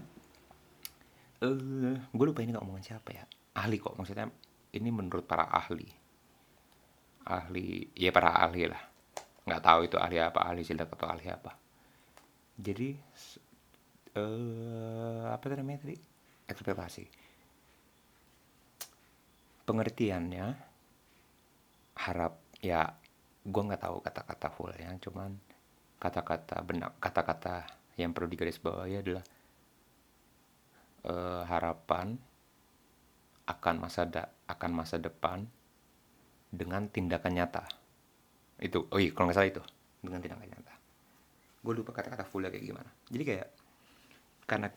uh, 1.40 1.48
eh, 1.48 1.96
gue 2.12 2.24
lupa 2.28 2.44
ini 2.44 2.52
gak 2.52 2.60
ngomongin 2.60 2.92
siapa 2.92 3.08
ya 3.08 3.24
ahli 3.56 3.80
kok. 3.80 3.96
Maksudnya 3.96 4.28
ini 4.76 4.88
menurut 4.92 5.24
para 5.24 5.48
ahli. 5.48 5.88
Ahli 7.24 7.88
ya 7.96 8.12
para 8.12 8.36
ahli 8.36 8.68
lah. 8.68 8.84
Nggak 9.48 9.62
tahu 9.64 9.80
itu 9.88 9.96
ahli 9.96 10.20
apa 10.20 10.44
ahli 10.44 10.60
silat 10.60 10.92
atau 10.92 11.08
ahli 11.08 11.24
apa. 11.32 11.56
Jadi 12.60 12.92
uh, 14.20 15.32
apa 15.32 15.44
namanya 15.56 15.88
tadi 15.88 16.15
ekspektasi. 16.46 17.04
Pengertiannya 19.66 20.46
harap 21.96 22.38
ya 22.62 22.86
gue 23.46 23.62
nggak 23.62 23.82
tahu 23.82 23.96
kata-kata 24.02 24.48
full 24.50 24.74
ya 24.74 24.90
cuman 24.98 25.32
kata-kata 25.96 26.60
benak 26.66 26.92
kata-kata 26.98 27.66
yang 27.96 28.12
perlu 28.12 28.28
digarisbawahi 28.28 29.00
adalah 29.00 29.24
uh, 31.08 31.42
harapan 31.48 32.18
akan 33.46 33.74
masa 33.78 34.02
da 34.04 34.26
akan 34.50 34.70
masa 34.74 34.98
depan 34.98 35.46
dengan 36.50 36.90
tindakan 36.90 37.32
nyata. 37.38 37.64
Itu 38.58 38.90
oh 38.90 38.98
iya 38.98 39.14
kalau 39.14 39.30
nggak 39.30 39.36
salah 39.38 39.50
itu 39.50 39.62
dengan 40.02 40.20
tindakan 40.20 40.48
nyata. 40.50 40.74
Gue 41.62 41.72
lupa 41.74 41.94
kata-kata 41.94 42.26
fullnya 42.26 42.50
kayak 42.50 42.66
gimana. 42.66 42.90
Jadi 43.10 43.22
kayak 43.22 43.48
karena 44.46 44.68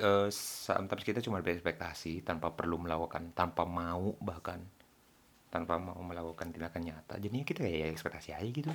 uh, 0.00 0.28
sometimes 0.32 1.04
kita 1.04 1.20
cuma 1.20 1.44
berekspektasi 1.44 2.24
tanpa 2.24 2.52
perlu 2.56 2.80
melakukan 2.80 3.32
tanpa 3.36 3.68
mau 3.68 4.16
bahkan 4.20 4.60
tanpa 5.50 5.76
mau 5.82 5.98
melakukan 6.00 6.50
tindakan 6.50 6.82
nyata. 6.82 7.18
Jadinya 7.18 7.44
kita 7.44 7.66
kayak 7.66 7.94
ekspektasi 7.94 8.34
aja 8.34 8.50
gitu. 8.50 8.72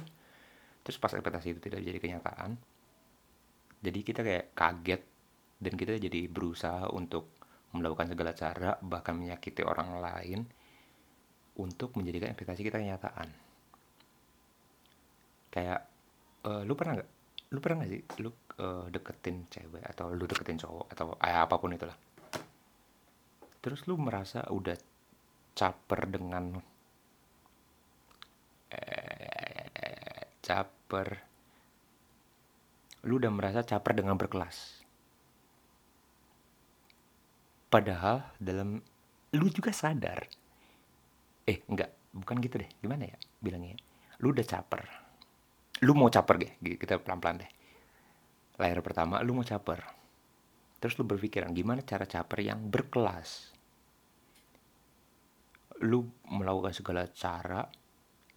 Terus 0.86 0.98
pas 1.02 1.12
ekspektasi 1.12 1.58
itu 1.58 1.62
tidak 1.64 1.82
jadi 1.82 2.00
kenyataan 2.00 2.56
jadi 3.86 4.00
kita 4.02 4.22
kayak 4.26 4.46
kaget 4.58 5.02
dan 5.62 5.74
kita 5.78 6.02
jadi 6.02 6.26
berusaha 6.26 6.90
untuk 6.90 7.38
melakukan 7.78 8.10
segala 8.10 8.34
cara 8.34 8.72
bahkan 8.82 9.14
menyakiti 9.14 9.62
orang 9.62 10.02
lain 10.02 10.40
untuk 11.62 11.94
menjadikan 11.94 12.34
ekspektasi 12.34 12.66
kita 12.66 12.82
kenyataan. 12.82 13.30
Kayak 15.54 15.86
uh, 16.50 16.66
lu 16.66 16.74
pernah 16.74 16.98
nggak? 16.98 17.10
Lu 17.54 17.60
pernah 17.62 17.76
nggak 17.86 17.92
sih? 17.94 18.02
Lu 18.26 18.34
uh, 18.60 18.86
deketin 18.88 19.48
cewek 19.52 19.84
atau 19.84 20.12
lu 20.12 20.24
deketin 20.28 20.60
cowok 20.60 20.88
atau 20.91 21.15
eh, 21.20 21.36
apa 21.36 21.56
pun 21.60 21.76
itulah. 21.76 21.96
Terus 23.60 23.82
lu 23.89 23.98
merasa 23.98 24.46
udah 24.48 24.78
caper 25.58 26.02
dengan 26.08 26.60
eh, 28.72 30.24
caper. 30.39 31.08
Lu 33.06 33.18
udah 33.22 33.32
merasa 33.34 33.62
caper 33.65 33.94
dengan 33.98 34.18
berkelas. 34.18 34.86
Padahal 37.70 38.24
dalam 38.39 38.80
lu 39.36 39.48
juga 39.52 39.74
sadar. 39.76 40.30
Eh 41.46 41.62
enggak 41.68 41.91
bukan 42.15 42.38
gitu 42.39 42.62
deh. 42.62 42.70
Gimana 42.80 43.10
ya 43.10 43.18
bilangnya? 43.41 43.76
Lu 44.22 44.32
udah 44.32 44.46
caper. 44.46 44.82
Lu 45.84 45.91
mau 45.91 46.08
caper 46.08 46.39
deh 46.39 46.52
kita 46.80 47.02
pelan-pelan 47.02 47.44
deh 47.44 47.52
layar 48.60 48.80
pertama 48.80 49.20
lu 49.22 49.36
mau 49.36 49.46
caper. 49.46 49.84
Terus 50.80 50.96
lu 51.00 51.04
berpikiran 51.08 51.52
gimana 51.52 51.82
cara 51.84 52.06
caper 52.08 52.39
yang 52.46 52.60
berkelas? 52.68 53.52
Lu 55.84 56.08
melakukan 56.32 56.72
segala 56.72 57.04
cara 57.12 57.68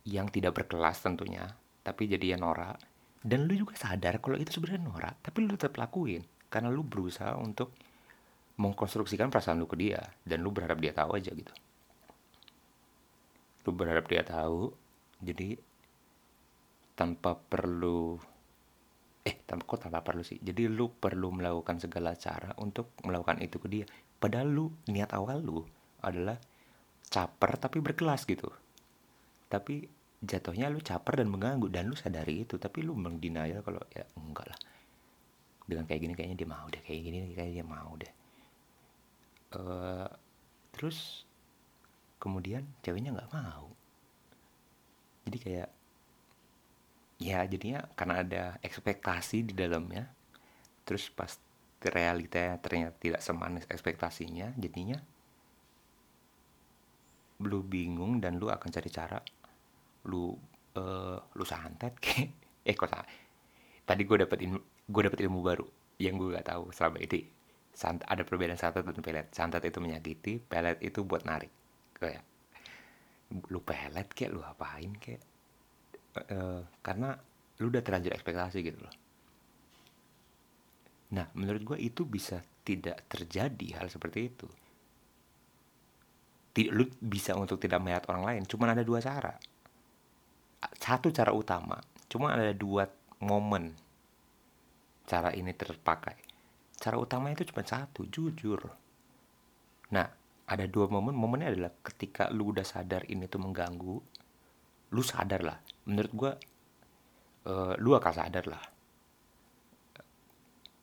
yang 0.09 0.26
tidak 0.33 0.57
berkelas 0.64 1.04
tentunya 1.04 1.44
tapi 1.85 2.04
jadi 2.11 2.35
ya 2.35 2.38
norak. 2.40 2.76
Dan 3.18 3.50
lu 3.50 3.54
juga 3.59 3.74
sadar 3.74 4.22
kalau 4.22 4.38
itu 4.38 4.54
sebenarnya 4.54 4.83
norak 4.85 5.14
tapi 5.22 5.44
lu 5.44 5.54
tetap 5.54 5.76
lakuin. 5.78 6.22
Karena 6.48 6.72
lu 6.72 6.83
berusaha 6.83 7.37
untuk 7.37 7.76
mengkonstruksikan 8.59 9.31
perasaan 9.31 9.62
lu 9.62 9.70
ke 9.70 9.78
dia 9.78 10.02
dan 10.26 10.42
lu 10.42 10.50
berharap 10.50 10.83
dia 10.83 10.90
tahu 10.90 11.14
aja 11.14 11.31
gitu. 11.31 11.54
Lu 13.68 13.70
berharap 13.70 14.09
dia 14.11 14.26
tahu 14.26 14.72
jadi 15.22 15.59
tanpa 16.98 17.38
perlu 17.38 18.18
eh 19.24 19.35
kok 19.44 19.78
tanpa 19.81 20.00
perlu 20.04 20.22
sih? 20.22 20.38
Jadi 20.38 20.70
lu 20.70 20.92
perlu 20.92 21.35
melakukan 21.35 21.83
segala 21.83 22.14
cara 22.14 22.54
untuk 22.62 22.94
melakukan 23.04 23.42
itu 23.42 23.57
ke 23.59 23.68
dia. 23.68 23.87
Padahal 24.18 24.48
lu 24.50 24.66
niat 24.90 25.11
awal 25.14 25.42
lu 25.42 25.62
adalah 26.02 26.38
caper 27.09 27.57
tapi 27.59 27.78
berkelas 27.83 28.24
gitu. 28.28 28.48
Tapi 29.48 29.87
jatuhnya 30.18 30.68
lu 30.68 30.83
caper 30.83 31.22
dan 31.22 31.28
mengganggu 31.31 31.70
dan 31.70 31.88
lu 31.90 31.96
sadari 31.96 32.46
itu. 32.46 32.59
Tapi 32.59 32.85
lu 32.85 32.94
mendenial 32.94 33.62
kalau 33.62 33.83
ya 33.94 34.04
enggak 34.18 34.46
lah. 34.50 34.59
Dengan 35.68 35.85
kayak 35.85 36.00
gini 36.00 36.12
kayaknya 36.16 36.37
dia 36.40 36.48
mau 36.48 36.66
deh 36.68 36.81
kayak 36.81 37.00
gini 37.04 37.16
kayaknya 37.37 37.54
dia 37.61 37.66
mau 37.66 37.90
deh. 37.96 38.12
Uh, 39.48 40.09
terus 40.72 41.24
kemudian 42.20 42.66
ceweknya 42.83 43.14
nggak 43.14 43.33
mau. 43.33 43.70
Jadi 45.28 45.38
kayak 45.44 45.68
ya 47.18 47.42
jadinya 47.46 47.83
karena 47.98 48.14
ada 48.22 48.42
ekspektasi 48.62 49.50
di 49.50 49.54
dalamnya 49.54 50.07
terus 50.87 51.11
pas 51.11 51.35
realita 51.83 52.59
ternyata 52.62 52.94
tidak 52.98 53.20
semanis 53.22 53.66
ekspektasinya 53.70 54.54
jadinya 54.59 54.98
lu 57.42 57.62
bingung 57.62 58.18
dan 58.18 58.38
lu 58.38 58.50
akan 58.50 58.70
cari 58.70 58.90
cara 58.90 59.18
lu 60.11 60.35
uh, 60.78 61.18
lu 61.35 61.44
santet 61.46 61.94
kayak 62.04 62.31
eh 62.66 62.74
kok 62.74 62.90
tadi 63.87 64.02
gue 64.02 64.16
dapet 64.26 64.38
ilmu 64.46 64.59
gue 64.88 65.02
dapet 65.04 65.20
ilmu 65.26 65.40
baru 65.42 65.66
yang 65.98 66.14
gue 66.14 66.38
gak 66.38 66.54
tahu 66.54 66.70
selama 66.70 67.02
ini. 67.02 67.26
Sant 67.74 68.02
ada 68.07 68.22
perbedaan 68.26 68.59
santet 68.59 68.83
dan 68.87 69.02
pelet. 69.02 69.26
Santet 69.31 69.62
itu 69.66 69.78
menyakiti 69.78 70.42
pelet 70.42 70.78
itu 70.83 71.02
buat 71.07 71.22
narik 71.26 71.50
kayak 71.98 72.22
lu 73.50 73.61
pelet 73.62 74.09
kayak 74.14 74.31
lu 74.35 74.40
apain 74.42 74.94
kayak 74.98 75.22
uh, 76.16 76.62
karena 76.81 77.12
lu 77.59 77.68
udah 77.68 77.83
terlanjur 77.83 78.14
ekspektasi 78.14 78.59
gitu 78.62 78.79
loh. 78.81 78.94
Nah 81.14 81.27
menurut 81.35 81.62
gue 81.75 81.79
itu 81.81 82.05
bisa 82.05 82.40
tidak 82.62 83.09
terjadi 83.11 83.83
hal 83.83 83.88
seperti 83.88 84.21
itu. 84.29 84.49
Lu 86.75 86.90
bisa 86.99 87.38
untuk 87.38 87.62
tidak 87.62 87.79
melihat 87.83 88.11
orang 88.11 88.25
lain 88.35 88.42
cuma 88.47 88.71
ada 88.71 88.83
dua 88.83 88.99
cara. 88.99 89.35
Satu 90.79 91.14
cara 91.14 91.31
utama 91.31 91.79
cuma 92.09 92.35
ada 92.35 92.51
dua 92.55 92.88
momen 93.23 93.75
cara 95.07 95.33
ini 95.35 95.55
terpakai. 95.55 96.16
Cara 96.79 96.94
utama 96.99 97.31
itu 97.31 97.47
cuma 97.49 97.62
satu 97.66 98.07
jujur. 98.07 98.61
Nah 99.94 100.07
ada 100.49 100.64
dua 100.64 100.88
momen 100.88 101.12
momennya 101.14 101.53
adalah 101.53 101.73
ketika 101.85 102.33
lu 102.33 102.57
udah 102.57 102.64
sadar 102.64 103.05
ini 103.09 103.29
tuh 103.29 103.40
mengganggu 103.42 103.97
lu 104.88 105.03
sadar 105.05 105.44
lah 105.44 105.59
menurut 105.88 106.12
gue 106.12 106.33
uh, 107.51 107.74
lu 107.81 107.96
akan 107.96 108.12
sadar 108.12 108.44
lah. 108.46 108.64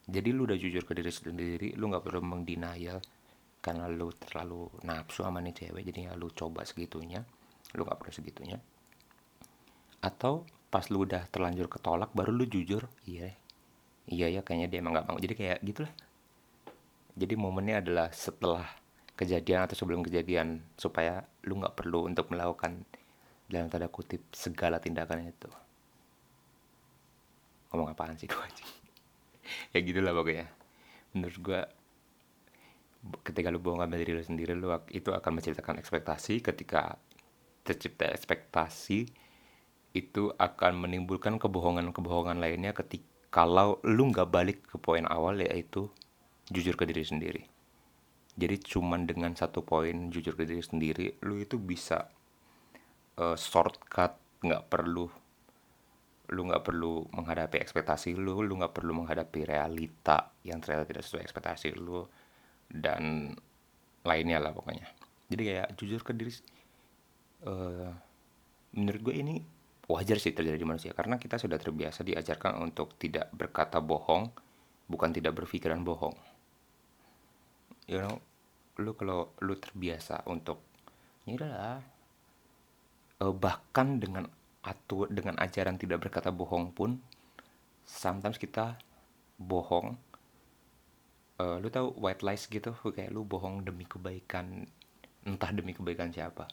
Jadi 0.05 0.29
lu 0.29 0.45
udah 0.45 0.57
jujur 0.57 0.85
ke 0.85 0.93
diri 0.93 1.09
sendiri 1.09 1.69
lu 1.77 1.89
nggak 1.89 2.05
perlu 2.05 2.21
mengdenial 2.21 3.01
karena 3.61 3.89
lu 3.89 4.13
terlalu 4.13 4.69
nafsu 4.85 5.25
sama 5.25 5.41
nih 5.41 5.57
cewek 5.57 5.81
jadi 5.89 6.09
ya 6.09 6.11
lu 6.13 6.29
coba 6.29 6.61
segitunya 6.61 7.25
lu 7.75 7.83
gak 7.83 7.99
perlu 7.99 8.13
segitunya. 8.15 8.57
Atau 9.99 10.47
pas 10.71 10.85
lu 10.91 11.07
udah 11.07 11.27
terlanjur 11.31 11.71
ketolak 11.71 12.11
baru 12.15 12.35
lu 12.35 12.45
jujur 12.47 12.85
iya 13.07 13.31
iya 14.05 14.27
ya 14.29 14.41
kayaknya 14.41 14.67
dia 14.71 14.79
emang 14.81 15.01
gak 15.01 15.07
mau. 15.11 15.17
Jadi 15.19 15.33
kayak 15.33 15.59
gitulah. 15.61 15.93
Jadi 17.15 17.33
momennya 17.39 17.79
adalah 17.79 18.11
setelah 18.11 18.67
kejadian 19.15 19.63
atau 19.63 19.75
sebelum 19.79 20.03
kejadian 20.03 20.59
supaya 20.75 21.23
lu 21.47 21.55
nggak 21.63 21.79
perlu 21.79 22.03
untuk 22.03 22.27
melakukan 22.27 22.83
dalam 23.45 23.69
tanda 23.69 23.89
kutip 23.89 24.21
segala 24.33 24.81
tindakan 24.81 25.29
itu. 25.29 25.49
Ngomong 27.71 27.91
apaan 27.91 28.17
sih 28.17 28.29
gue 28.29 28.37
ya 29.73 29.79
gitulah 29.81 30.13
pokoknya. 30.15 30.47
Menurut 31.13 31.37
gue 31.41 31.61
ketika 33.21 33.53
lu 33.53 33.61
bohong 33.61 33.85
sama 33.85 33.95
diri 34.01 34.17
lu 34.17 34.23
sendiri 34.25 34.57
lu 34.57 34.73
itu 34.89 35.13
akan 35.13 35.31
menciptakan 35.41 35.77
ekspektasi. 35.77 36.41
Ketika 36.41 36.97
tercipta 37.65 38.09
ekspektasi 38.09 39.09
itu 39.95 40.23
akan 40.35 40.73
menimbulkan 40.85 41.39
kebohongan-kebohongan 41.39 42.37
lainnya 42.43 42.75
ketika 42.75 43.15
kalau 43.35 43.83
lu 43.83 44.15
nggak 44.15 44.31
balik 44.31 44.63
ke 44.63 44.79
poin 44.79 45.03
awal 45.11 45.35
yaitu 45.43 45.91
jujur 46.47 46.79
ke 46.79 46.87
diri 46.87 47.03
sendiri. 47.03 47.43
Jadi 48.39 48.55
cuman 48.63 49.03
dengan 49.03 49.35
satu 49.35 49.59
poin 49.59 50.07
jujur 50.07 50.39
ke 50.39 50.47
diri 50.47 50.63
sendiri 50.63 51.19
lu 51.19 51.43
itu 51.43 51.59
bisa 51.59 52.07
uh, 53.19 53.37
shortcut 53.37 54.17
nggak 54.43 54.63
perlu 54.69 55.07
lu 56.25 56.41
nggak 56.49 56.63
perlu 56.65 57.05
menghadapi 57.13 57.61
ekspektasi 57.61 58.17
lu 58.17 58.41
lu 58.41 58.57
nggak 58.57 58.73
perlu 58.73 58.97
menghadapi 58.97 59.45
realita 59.45 60.33
yang 60.41 60.57
ternyata 60.57 60.89
tidak 60.89 61.03
sesuai 61.05 61.21
ekspektasi 61.21 61.77
lu 61.77 62.01
dan 62.65 63.29
lainnya 64.05 64.41
lah 64.41 64.53
pokoknya. 64.53 64.89
Jadi 65.29 65.41
kayak 65.41 65.67
jujur 65.77 66.01
ke 66.01 66.13
diri 66.17 66.33
uh, 67.45 67.93
menurut 68.73 69.01
gue 69.01 69.15
ini 69.21 69.35
wajar 69.85 70.17
sih 70.17 70.33
terjadi 70.33 70.57
di 70.57 70.65
manusia 70.65 70.97
karena 70.97 71.21
kita 71.21 71.37
sudah 71.37 71.61
terbiasa 71.61 72.01
diajarkan 72.01 72.57
untuk 72.57 72.97
tidak 72.97 73.29
berkata 73.29 73.77
bohong 73.77 74.33
bukan 74.89 75.09
tidak 75.13 75.37
berpikiran 75.37 75.85
bohong. 75.85 76.17
You 77.85 78.01
know 78.01 78.17
lu 78.81 78.97
kalau 78.97 79.31
lu 79.45 79.55
terbiasa 79.55 80.25
untuk 80.25 80.59
ya 81.23 81.37
udahlah 81.37 81.94
uh, 83.21 83.33
bahkan 83.35 84.01
dengan 84.01 84.25
atau 84.65 85.05
dengan 85.05 85.37
ajaran 85.37 85.77
tidak 85.77 86.09
berkata 86.09 86.33
bohong 86.33 86.73
pun 86.73 86.97
sometimes 87.85 88.41
kita 88.41 88.75
bohong. 89.37 89.93
Uh, 91.35 91.59
lu 91.59 91.67
tahu 91.67 91.91
white 91.99 92.23
lies 92.23 92.47
gitu? 92.47 92.73
Kayak 92.95 93.11
lu 93.13 93.27
bohong 93.27 93.61
demi 93.67 93.85
kebaikan 93.85 94.65
entah 95.27 95.51
demi 95.51 95.75
kebaikan 95.75 96.09
siapa. 96.09 96.47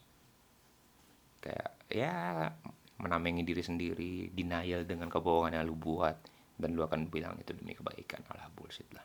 Kayak 1.42 1.70
ya 1.88 2.14
menamengi 3.00 3.42
diri 3.42 3.62
sendiri 3.62 4.12
denial 4.30 4.86
dengan 4.86 5.10
kebohongan 5.10 5.58
yang 5.58 5.66
lu 5.66 5.74
buat 5.78 6.16
dan 6.58 6.74
lu 6.76 6.84
akan 6.84 7.08
bilang 7.08 7.38
itu 7.38 7.54
demi 7.54 7.72
kebaikan. 7.72 8.20
Alah 8.28 8.50
bullshit 8.52 8.86
lah 8.92 9.02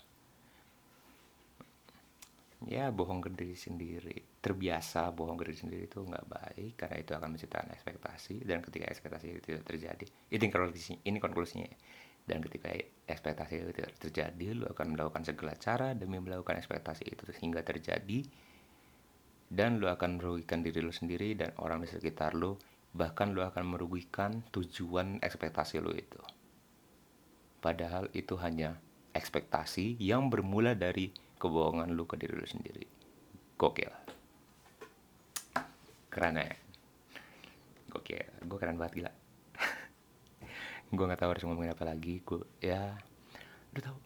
ya 2.66 2.90
bohong 2.90 3.22
ke 3.22 3.30
diri 3.30 3.54
sendiri. 3.54 4.42
Terbiasa 4.42 5.14
bohong 5.14 5.38
ke 5.38 5.46
diri 5.46 5.58
sendiri 5.58 5.84
itu 5.86 6.02
nggak 6.02 6.26
baik 6.26 6.74
karena 6.74 6.98
itu 6.98 7.12
akan 7.14 7.38
menciptakan 7.38 7.70
ekspektasi 7.78 8.42
dan 8.42 8.66
ketika 8.66 8.90
ekspektasi 8.90 9.26
itu 9.30 9.42
tidak 9.46 9.64
terjadi 9.70 10.06
itu 10.34 10.44
konklusinya 10.50 11.00
ini 11.06 11.18
konklusinya. 11.22 11.72
Dan 12.28 12.44
ketika 12.44 12.76
ekspektasi 13.08 13.54
itu 13.62 13.72
tidak 13.72 13.94
terjadi 14.02 14.48
lu 14.58 14.66
akan 14.68 14.98
melakukan 14.98 15.24
segala 15.24 15.54
cara 15.56 15.94
demi 15.94 16.20
melakukan 16.20 16.60
ekspektasi 16.60 17.08
itu 17.08 17.24
sehingga 17.32 17.64
terjadi 17.64 18.26
dan 19.48 19.80
lu 19.80 19.88
akan 19.88 20.20
merugikan 20.20 20.60
diri 20.60 20.84
lu 20.84 20.92
sendiri 20.92 21.38
dan 21.38 21.56
orang 21.62 21.86
di 21.86 21.88
sekitar 21.88 22.36
lu. 22.36 22.58
Bahkan 22.98 23.38
lu 23.38 23.46
akan 23.46 23.78
merugikan 23.78 24.42
tujuan 24.50 25.22
ekspektasi 25.22 25.78
lu 25.78 25.94
itu. 25.94 26.20
Padahal 27.62 28.10
itu 28.12 28.34
hanya 28.42 28.80
ekspektasi 29.14 30.02
yang 30.02 30.28
bermula 30.34 30.74
dari 30.74 31.14
kebohongan 31.38 31.94
lu 31.94 32.04
ke 32.10 32.18
diri 32.18 32.34
lu 32.34 32.46
sendiri. 32.46 32.86
Gokil. 33.58 33.94
Keren 36.10 36.42
ya. 36.42 36.50
Gokil. 37.94 38.46
Gue 38.46 38.58
keren 38.58 38.78
banget 38.78 38.94
gila. 39.02 39.12
Gue 40.96 41.06
nggak 41.06 41.22
tahu 41.22 41.32
harus 41.34 41.44
ngomongin 41.46 41.74
apa 41.74 41.86
lagi. 41.86 42.22
Gue 42.26 42.42
ya 42.62 42.94
lu 43.76 43.82
tau 43.82 43.98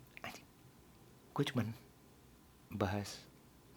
gue 1.31 1.47
cuman 1.47 1.71
bahas 2.75 3.23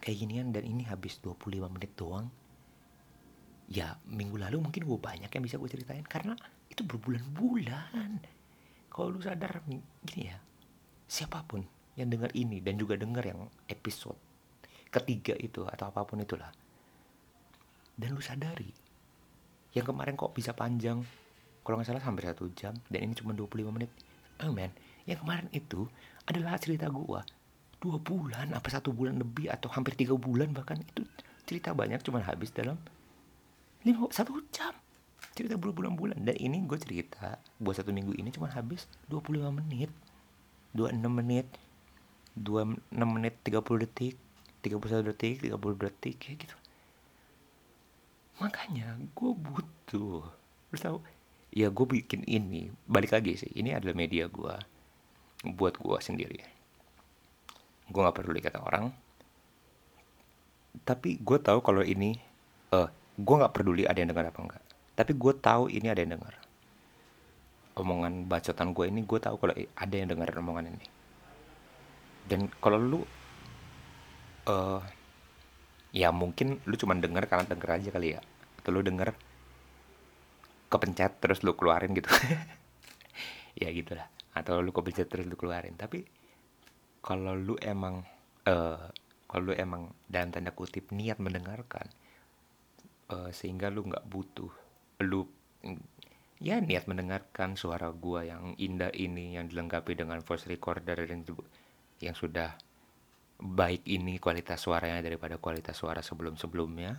kayak 0.03 0.27
ginian 0.27 0.51
dan 0.51 0.67
ini 0.67 0.83
habis 0.83 1.23
25 1.23 1.71
menit 1.71 1.95
doang. 1.95 2.27
Ya 3.71 3.95
minggu 4.05 4.37
lalu 4.37 4.59
mungkin 4.59 4.83
gue 4.83 4.99
banyak 4.99 5.31
yang 5.31 5.43
bisa 5.43 5.55
gue 5.55 5.71
ceritain 5.71 6.03
karena 6.03 6.35
itu 6.67 6.83
berbulan-bulan. 6.83 8.21
Kalau 8.91 9.07
lu 9.07 9.23
sadar 9.23 9.63
gini 9.65 10.29
ya 10.29 10.37
siapa 11.05 11.45
pun 11.45 11.61
yang 11.95 12.11
dengar 12.11 12.31
ini 12.35 12.59
dan 12.59 12.75
juga 12.75 12.99
dengar 12.99 13.23
yang 13.23 13.47
episode 13.71 14.19
ketiga 14.95 15.35
itu 15.35 15.67
atau 15.67 15.91
apa 15.91 16.07
pun 16.07 16.23
itulah. 16.23 16.47
Dan 17.95 18.15
lu 18.15 18.23
sadari 18.23 18.71
yang 19.75 19.83
kemarin 19.83 20.15
kok 20.15 20.31
bisa 20.31 20.55
panjang 20.55 21.03
kalau 21.67 21.75
nggak 21.75 21.91
salah 21.91 22.03
hampir 22.03 22.23
satu 22.27 22.47
jam 22.55 22.71
dan 22.87 23.03
ini 23.03 23.11
cuma 23.15 23.35
25 23.35 23.75
menit. 23.75 23.91
Oh 24.43 24.51
man 24.55 24.71
yang 25.03 25.19
kemarin 25.19 25.47
itu 25.51 25.87
adalah 26.27 26.55
cerita 26.59 26.87
gua. 26.87 27.23
Dua 27.79 27.99
bulan 27.99 28.55
apa 28.55 28.71
satu 28.71 28.95
bulan 28.95 29.19
lebih 29.19 29.51
atau 29.51 29.67
hampir 29.71 29.99
tiga 29.99 30.15
bulan 30.15 30.55
bahkan 30.55 30.79
itu 30.79 31.03
cerita 31.43 31.75
banyak 31.75 32.01
cuma 32.01 32.23
habis 32.23 32.49
dalam 32.55 32.79
lima 33.83 34.07
satu 34.09 34.39
jam. 34.49 34.71
Cerita 35.35 35.59
berbulan-bulan. 35.59 36.23
Dan 36.23 36.35
ini 36.39 36.63
gue 36.63 36.79
cerita 36.79 37.35
buat 37.59 37.75
satu 37.75 37.91
minggu 37.91 38.15
ini 38.15 38.31
cuma 38.31 38.47
habis 38.47 38.87
25 39.11 39.51
menit. 39.51 39.91
26 40.71 40.95
menit 41.11 41.45
26 42.35 42.91
menit 42.91 43.39
30 43.47 43.83
detik 43.87 44.15
31 44.65 45.07
detik 45.07 45.35
30 45.45 45.55
detik 45.87 46.15
kayak 46.19 46.37
gitu. 46.47 46.57
Makanya 48.43 48.99
gue 49.15 49.31
butuh 49.31 50.27
lu 50.71 50.77
tahu? 50.77 50.97
Ya 51.55 51.71
gue 51.71 51.87
bikin 51.87 52.27
ini 52.27 52.67
balik 52.83 53.15
lagi 53.15 53.39
sih 53.39 53.51
ini 53.55 53.71
adalah 53.71 53.95
media 53.95 54.27
gue 54.27 54.55
buat 55.55 55.79
gue 55.79 55.97
sendiri. 56.03 56.39
Gue 57.87 57.99
nggak 58.03 58.17
peduli 58.19 58.43
kata 58.43 58.59
orang. 58.59 58.91
Tapi 60.83 61.23
gue 61.23 61.37
tahu 61.39 61.63
kalau 61.63 61.85
ini 61.85 62.19
eh 62.75 62.75
uh, 62.75 62.89
gue 63.15 63.35
nggak 63.39 63.55
peduli 63.55 63.87
ada 63.87 64.03
yang 64.03 64.11
dengar 64.11 64.27
apa 64.27 64.41
enggak 64.43 64.63
tapi 64.95 65.11
gue 65.11 65.33
tahu 65.35 65.67
ini 65.67 65.87
ada 65.91 65.99
yang 66.03 66.19
dengar. 66.19 66.35
Omongan 67.75 68.27
bacotan 68.27 68.71
gue 68.71 68.87
ini 68.87 69.03
gue 69.03 69.19
tahu 69.19 69.35
kalau 69.39 69.55
ada 69.55 69.95
yang 69.95 70.07
dengar 70.11 70.31
omongan 70.39 70.71
ini 70.75 70.87
dan 72.25 72.49
kalau 72.57 72.79
lu 72.81 73.01
uh, 74.49 74.81
ya 75.93 76.09
mungkin 76.09 76.59
lu 76.65 76.75
cuma 76.75 76.97
denger 76.97 77.29
karena 77.29 77.45
denger 77.45 77.69
aja 77.69 77.89
kali 77.93 78.17
ya. 78.17 78.21
Atau 78.61 78.73
lu 78.73 78.81
denger 78.81 79.13
kepencet 80.69 81.21
terus 81.21 81.45
lu 81.45 81.53
keluarin 81.53 81.93
gitu. 81.93 82.09
Ya 83.55 83.71
gitulah 83.71 84.11
atau 84.35 84.59
lu 84.59 84.75
kepencet 84.75 85.07
terus 85.07 85.23
lu 85.23 85.39
keluarin. 85.39 85.79
Tapi 85.79 86.03
kalau 86.99 87.39
lu 87.39 87.55
emang 87.63 88.03
uh, 88.49 88.91
kalau 89.31 89.51
lu 89.51 89.53
emang 89.55 89.95
dalam 90.11 90.35
tanda 90.35 90.51
kutip 90.51 90.91
niat 90.91 91.23
mendengarkan 91.23 91.87
uh, 93.13 93.29
sehingga 93.31 93.71
lu 93.71 93.87
nggak 93.87 94.05
butuh 94.09 94.51
lu 95.03 95.27
ya 96.39 96.61
niat 96.61 96.85
mendengarkan 96.89 97.55
suara 97.55 97.89
gua 97.95 98.25
yang 98.25 98.57
indah 98.59 98.91
ini 98.93 99.37
yang 99.39 99.49
dilengkapi 99.49 99.95
dengan 99.95 100.21
voice 100.21 100.47
recorder 100.49 100.99
yang 101.05 101.23
yang 102.03 102.15
sudah 102.15 102.55
baik 103.39 103.83
ini 103.87 104.19
kualitas 104.19 104.63
suaranya 104.63 105.03
daripada 105.03 105.35
kualitas 105.39 105.75
suara 105.75 105.99
sebelum-sebelumnya. 105.99 106.91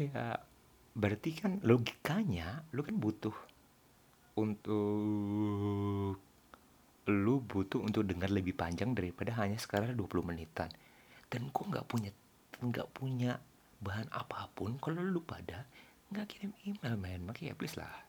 Ya 0.00 0.40
berarti 0.90 1.30
kan 1.36 1.62
logikanya 1.62 2.66
lu 2.74 2.82
kan 2.82 2.96
butuh 2.98 3.36
untuk 4.40 6.18
lu 7.10 7.34
butuh 7.42 7.80
untuk 7.80 8.04
dengar 8.06 8.28
lebih 8.30 8.54
panjang 8.54 8.92
daripada 8.92 9.36
hanya 9.40 9.56
sekarang 9.56 9.96
20 9.96 10.24
menitan. 10.24 10.68
Dan 11.30 11.48
gua 11.52 11.78
nggak 11.78 11.86
punya 11.88 12.10
nggak 12.60 12.88
punya 12.92 13.40
bahan 13.80 14.12
apa 14.12 14.52
pun 14.52 14.76
kalau 14.76 15.00
lu 15.00 15.24
pada 15.24 15.64
nggak 16.12 16.26
kirim 16.28 16.52
email 16.64 16.96
men. 16.96 17.24
Makanya 17.24 17.56
please 17.56 17.76
lah. 17.76 18.04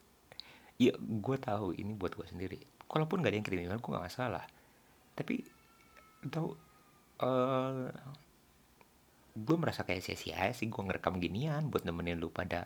Ya 0.81 0.97
gue 0.97 1.37
tahu 1.37 1.77
ini 1.77 1.93
buat 1.93 2.17
gue 2.17 2.25
sendiri. 2.25 2.57
Kalaupun 2.89 3.21
gak 3.21 3.29
ada 3.31 3.37
yang 3.37 3.45
kirim 3.45 3.69
email 3.69 3.77
gue 3.77 3.93
gak 3.93 4.01
masalah 4.01 4.43
tapi 5.21 5.45
tau 6.33 6.57
uh, 7.21 7.85
eh, 7.85 7.93
gue 9.37 9.55
merasa 9.61 9.85
kayak 9.85 10.01
sia-sia 10.01 10.49
sih. 10.57 10.65
Gue 10.65 10.81
ngerekam 10.81 11.21
ginian 11.21 11.69
buat 11.69 11.85
nemenin 11.85 12.17
lu 12.17 12.33
pada 12.33 12.65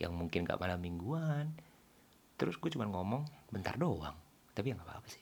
yang 0.00 0.16
mungkin 0.16 0.48
gak 0.48 0.56
malam 0.56 0.80
mingguan. 0.80 1.52
Terus 2.40 2.56
gue 2.56 2.72
cuma 2.72 2.88
ngomong 2.88 3.28
bentar 3.52 3.76
doang. 3.76 4.16
Tapi 4.56 4.72
ya 4.72 4.74
nggak 4.80 4.88
apa-apa 4.88 5.08
sih. 5.12 5.20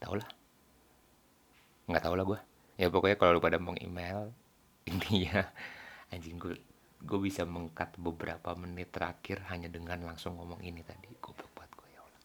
Tau 0.00 0.16
lah. 0.16 0.28
Nggak 1.92 2.02
tau 2.02 2.16
lah 2.16 2.24
gue 2.24 2.40
ya 2.76 2.92
pokoknya 2.92 3.16
kalau 3.16 3.40
lu 3.40 3.42
pada 3.42 3.56
mau 3.56 3.72
email 3.80 4.28
intinya 4.92 5.48
anjing 6.12 6.36
gue 6.36 6.60
gue 6.96 7.18
bisa 7.20 7.48
mengkat 7.48 7.96
beberapa 7.96 8.52
menit 8.56 8.92
terakhir 8.92 9.48
hanya 9.52 9.68
dengan 9.68 10.00
langsung 10.04 10.40
ngomong 10.40 10.64
ini 10.64 10.80
tadi. 10.80 11.12
Goblok 11.20 11.52
banget 11.52 11.72
gue 11.76 11.88
ya 11.92 12.00
Allah. 12.00 12.22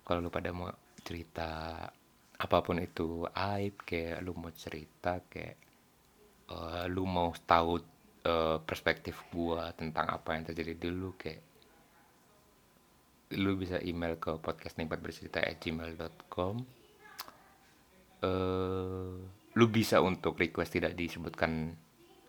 Kalau 0.00 0.18
lu 0.24 0.30
pada 0.32 0.50
mau 0.50 0.72
cerita 1.04 1.48
apa 2.36 2.60
pun 2.60 2.76
itu 2.76 3.24
aib 3.32 3.80
kayak 3.80 4.20
lu 4.20 4.36
mau 4.36 4.52
cerita 4.52 5.24
kayak 5.24 5.56
uh, 6.52 6.84
lu 6.84 7.08
mau 7.08 7.32
tahu 7.32 7.80
uh, 8.28 8.60
perspektif 8.60 9.24
gua 9.32 9.72
tentang 9.72 10.12
apa 10.12 10.36
yang 10.36 10.44
terjadi 10.44 10.76
dulu 10.76 11.16
kayak 11.16 11.42
lu 13.40 13.58
bisa 13.58 13.82
email 13.82 14.20
ke 14.20 14.36
podcast 14.38 14.78
nikmat 14.78 15.02
bercerita 15.02 15.42
at 15.42 15.58
gmail.com 15.58 16.54
uh, 18.22 19.16
lu 19.56 19.66
bisa 19.72 20.04
untuk 20.04 20.36
request 20.36 20.76
tidak 20.76 20.92
disebutkan 20.94 21.72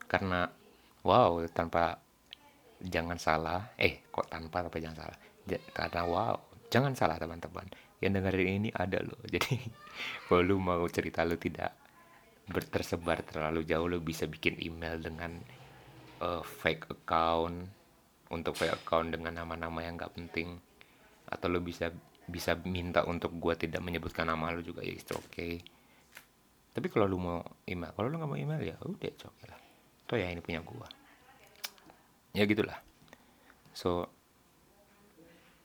karena 0.07 0.47
wow 1.03 1.43
tanpa 1.51 1.99
jangan 2.81 3.19
salah. 3.19 3.75
Eh 3.75 4.07
kok 4.07 4.31
tanpa 4.31 4.63
tapi 4.63 4.79
jangan 4.79 5.07
salah? 5.07 5.17
Karena 5.75 6.01
wow 6.07 6.35
jangan 6.71 6.95
salah 6.95 7.15
teman-teman 7.19 7.86
yang 8.01 8.13
dengerin 8.13 8.61
ini 8.63 8.69
ada 8.73 9.01
loh. 9.01 9.17
Jadi 9.33 9.57
kalau 10.29 10.41
lu 10.45 10.55
mau 10.61 10.83
cerita 10.89 11.25
lu 11.25 11.37
tidak 11.37 11.73
tersebar 12.47 13.27
terlalu 13.27 13.67
jauh 13.67 13.91
lu 13.91 13.99
bisa 13.99 14.23
bikin 14.23 14.55
email 14.63 14.95
dengan 15.03 15.35
uh, 16.23 16.39
fake 16.39 16.87
account 16.93 17.67
untuk 18.31 18.55
fake 18.55 18.83
account 18.83 19.11
dengan 19.11 19.43
nama-nama 19.43 19.83
yang 19.83 19.97
nggak 19.97 20.13
penting. 20.13 20.57
Atau 21.27 21.51
lu 21.51 21.59
bisa 21.59 21.91
bisa 22.27 22.59
minta 22.59 23.07
untuk 23.07 23.35
gua 23.39 23.55
tidak 23.55 23.79
menyebutkan 23.79 24.27
nama 24.27 24.51
lu 24.51 24.59
juga 24.59 24.83
ya 24.83 24.91
itu 24.91 25.15
oke 25.15 25.31
okay. 25.31 25.63
tapi 26.75 26.91
kalau 26.91 27.07
lu 27.07 27.15
mau 27.15 27.39
email 27.63 27.95
kalau 27.95 28.11
lu 28.11 28.19
nggak 28.19 28.27
mau 28.27 28.35
email 28.35 28.59
ya 28.59 28.75
udah 28.83 29.11
oke 29.31 29.43
lah. 29.47 29.59
Toh 30.03 30.19
ya 30.19 30.27
ini 30.27 30.43
punya 30.43 30.59
gua. 30.59 30.87
Ya 32.35 32.43
gitulah. 32.43 32.83
So 33.71 34.11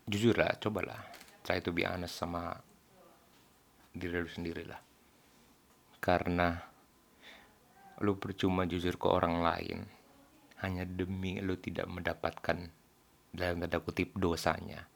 jujur 0.06 0.38
lah 0.38 0.54
cobalah 0.58 1.11
try 1.42 1.58
to 1.58 1.74
be 1.74 1.82
honest 1.82 2.14
sama 2.14 2.54
diri 3.92 4.22
lu 4.22 4.30
sendiri 4.30 4.64
lah. 4.64 4.80
Karena 5.98 6.54
lu 8.02 8.18
percuma 8.18 8.66
jujur 8.66 8.98
ke 8.98 9.06
orang 9.06 9.42
lain 9.42 9.78
hanya 10.62 10.86
demi 10.86 11.42
lu 11.42 11.58
tidak 11.58 11.86
mendapatkan 11.90 12.58
dalam 13.34 13.56
tanda 13.62 13.78
kutip 13.82 14.14
dosanya. 14.14 14.86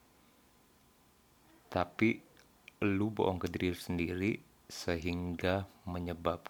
Tapi 1.67 2.19
lu 2.87 3.11
bohong 3.11 3.39
ke 3.39 3.47
diri 3.51 3.75
sendiri 3.75 4.31
sehingga 4.67 5.67
menyebab 5.87 6.47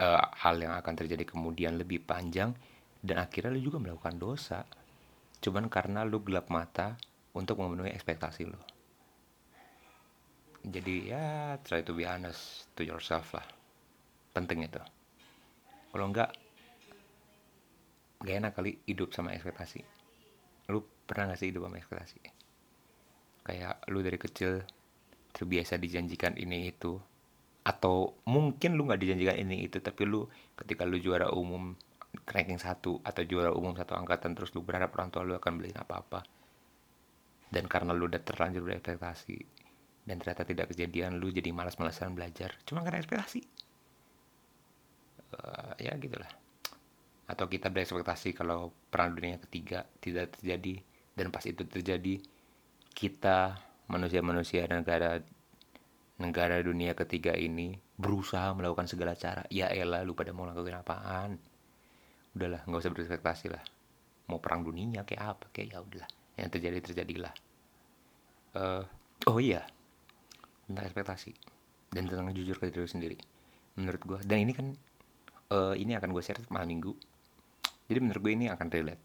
uh, 0.00 0.24
hal 0.40 0.56
yang 0.60 0.76
akan 0.76 0.94
terjadi 0.96 1.24
kemudian 1.24 1.80
lebih 1.80 2.04
panjang 2.04 2.52
dan 3.04 3.20
akhirnya 3.20 3.56
lu 3.56 3.60
juga 3.64 3.80
melakukan 3.80 4.16
dosa. 4.20 4.60
Cuman 5.40 5.68
karena 5.68 6.04
lu 6.04 6.24
gelap 6.24 6.48
mata 6.48 6.96
untuk 7.36 7.60
memenuhi 7.60 7.92
ekspektasi 7.92 8.48
lu 8.48 8.73
jadi 10.64 10.94
ya 11.12 11.24
try 11.60 11.84
to 11.84 11.92
be 11.92 12.08
honest 12.08 12.64
to 12.72 12.80
yourself 12.80 13.36
lah. 13.36 13.44
Penting 14.32 14.64
itu. 14.64 14.80
Kalau 15.92 16.08
enggak 16.08 16.32
gak 18.24 18.36
enak 18.40 18.52
kali 18.56 18.80
hidup 18.88 19.12
sama 19.12 19.36
ekspektasi. 19.36 19.84
Lu 20.72 20.80
pernah 21.04 21.28
gak 21.28 21.44
sih 21.44 21.52
hidup 21.52 21.68
sama 21.68 21.76
ekspektasi? 21.76 22.20
Kayak 23.44 23.84
lu 23.92 24.00
dari 24.00 24.16
kecil 24.16 24.64
terbiasa 25.36 25.76
dijanjikan 25.76 26.40
ini 26.40 26.72
itu. 26.72 26.96
Atau 27.64 28.16
mungkin 28.28 28.76
lu 28.76 28.84
nggak 28.84 29.00
dijanjikan 29.00 29.36
ini 29.40 29.64
itu 29.64 29.80
tapi 29.80 30.04
lu 30.04 30.28
ketika 30.52 30.84
lu 30.84 31.00
juara 31.00 31.32
umum 31.32 31.76
ranking 32.28 32.60
satu 32.60 33.00
atau 33.04 33.24
juara 33.24 33.52
umum 33.52 33.72
satu 33.72 33.96
angkatan 33.96 34.36
terus 34.36 34.52
lu 34.52 34.60
berharap 34.64 34.92
orang 34.96 35.08
tua 35.12 35.24
lu 35.24 35.36
akan 35.36 35.60
beliin 35.60 35.76
apa-apa. 35.76 36.24
Dan 37.52 37.68
karena 37.68 37.92
lu 37.92 38.08
udah 38.08 38.20
terlanjur 38.20 38.64
berekspektasi 38.64 39.63
dan 40.04 40.20
ternyata 40.20 40.44
tidak 40.44 40.66
kejadian 40.72 41.16
lu 41.16 41.32
jadi 41.32 41.48
malas-malasan 41.50 42.12
belajar. 42.12 42.52
Cuma 42.68 42.84
karena 42.84 43.00
ekspektasi. 43.00 43.40
Uh, 45.34 45.72
ya 45.80 45.96
gitulah. 45.96 46.28
Atau 47.24 47.48
kita 47.48 47.72
berekspektasi 47.72 48.36
kalau 48.36 48.70
perang 48.92 49.16
dunia 49.16 49.40
ketiga 49.40 49.88
tidak 50.04 50.36
terjadi 50.36 50.84
dan 51.16 51.32
pas 51.32 51.44
itu 51.48 51.64
terjadi 51.64 52.20
kita 52.92 53.56
manusia-manusia 53.88 54.68
negara 54.68 55.24
negara 56.20 56.60
dunia 56.60 56.94
ketiga 56.94 57.34
ini 57.34 57.74
berusaha 57.96 58.52
melakukan 58.52 58.86
segala 58.86 59.16
cara. 59.16 59.48
Ya 59.48 59.72
elah 59.72 60.04
lu 60.04 60.12
pada 60.12 60.36
mau 60.36 60.44
lakuin 60.44 60.76
apaan? 60.76 61.40
Udahlah 62.36 62.60
nggak 62.68 62.80
usah 62.84 62.92
berekspektasi 62.92 63.46
lah. 63.48 63.64
Mau 64.28 64.36
perang 64.36 64.60
dunia 64.68 65.00
kayak 65.08 65.22
apa? 65.32 65.46
Kayak 65.48 65.68
ya 65.72 65.78
udahlah. 65.80 66.10
Yang 66.36 66.48
terjadi 66.60 66.78
terjadilah. 66.92 67.34
Uh, 68.54 68.84
oh 69.26 69.42
iya 69.42 69.66
tentang 70.66 70.84
ekspektasi 70.88 71.32
dan 71.94 72.08
tentang 72.10 72.32
jujur 72.34 72.56
ke 72.58 72.72
diri 72.72 72.88
sendiri 72.88 73.18
menurut 73.74 74.02
gue 74.02 74.18
dan 74.26 74.38
ini 74.42 74.52
kan 74.54 74.66
uh, 75.50 75.74
ini 75.74 75.98
akan 75.98 76.10
gue 76.14 76.22
share 76.22 76.40
malam 76.48 76.70
minggu. 76.70 76.92
Jadi 77.84 77.98
menurut 78.00 78.20
gue 78.22 78.32
ini 78.32 78.46
akan 78.48 78.68
relate. 78.72 79.02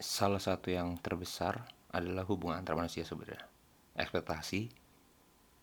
Salah 0.00 0.40
satu 0.40 0.72
yang 0.72 0.96
terbesar 0.96 1.60
adalah 1.92 2.24
hubungan 2.24 2.56
antar 2.56 2.72
manusia 2.72 3.04
sebenarnya. 3.04 3.44
Ekspektasi 4.00 4.80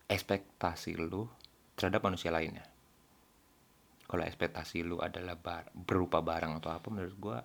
ekspektasi 0.08 0.96
lu 0.96 1.28
terhadap 1.76 2.00
manusia 2.06 2.32
lainnya. 2.32 2.64
Kalau 4.08 4.24
ekspektasi 4.24 4.88
lu 4.88 5.04
adalah 5.04 5.36
bar, 5.36 5.68
berupa 5.76 6.24
barang 6.24 6.64
atau 6.64 6.72
apa 6.72 6.88
menurut 6.88 7.18
gue 7.20 7.38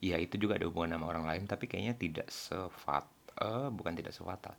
ya 0.00 0.16
itu 0.16 0.38
juga 0.40 0.56
ada 0.56 0.70
hubungan 0.70 0.96
sama 0.96 1.12
orang 1.12 1.24
lain 1.28 1.42
tapi 1.44 1.66
kayaknya 1.66 1.98
tidak 1.98 2.28
sefat 2.30 3.04
uh, 3.40 3.68
bukan 3.72 3.96
tidak 3.96 4.12
sefatal. 4.14 4.54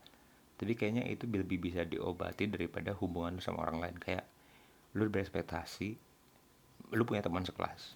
Tapi 0.58 0.78
kayaknya 0.78 1.10
itu 1.10 1.26
lebih 1.26 1.58
bisa 1.58 1.82
diobati 1.82 2.46
daripada 2.46 2.94
hubungan 2.98 3.38
lu 3.38 3.41
sama 3.41 3.65
orang 3.65 3.82
lain. 3.82 3.98
Kayak 3.98 4.26
lu 4.94 5.10
berekspektasi 5.10 5.98
lu 6.91 7.04
punya 7.08 7.24
teman 7.24 7.41
sekelas. 7.48 7.96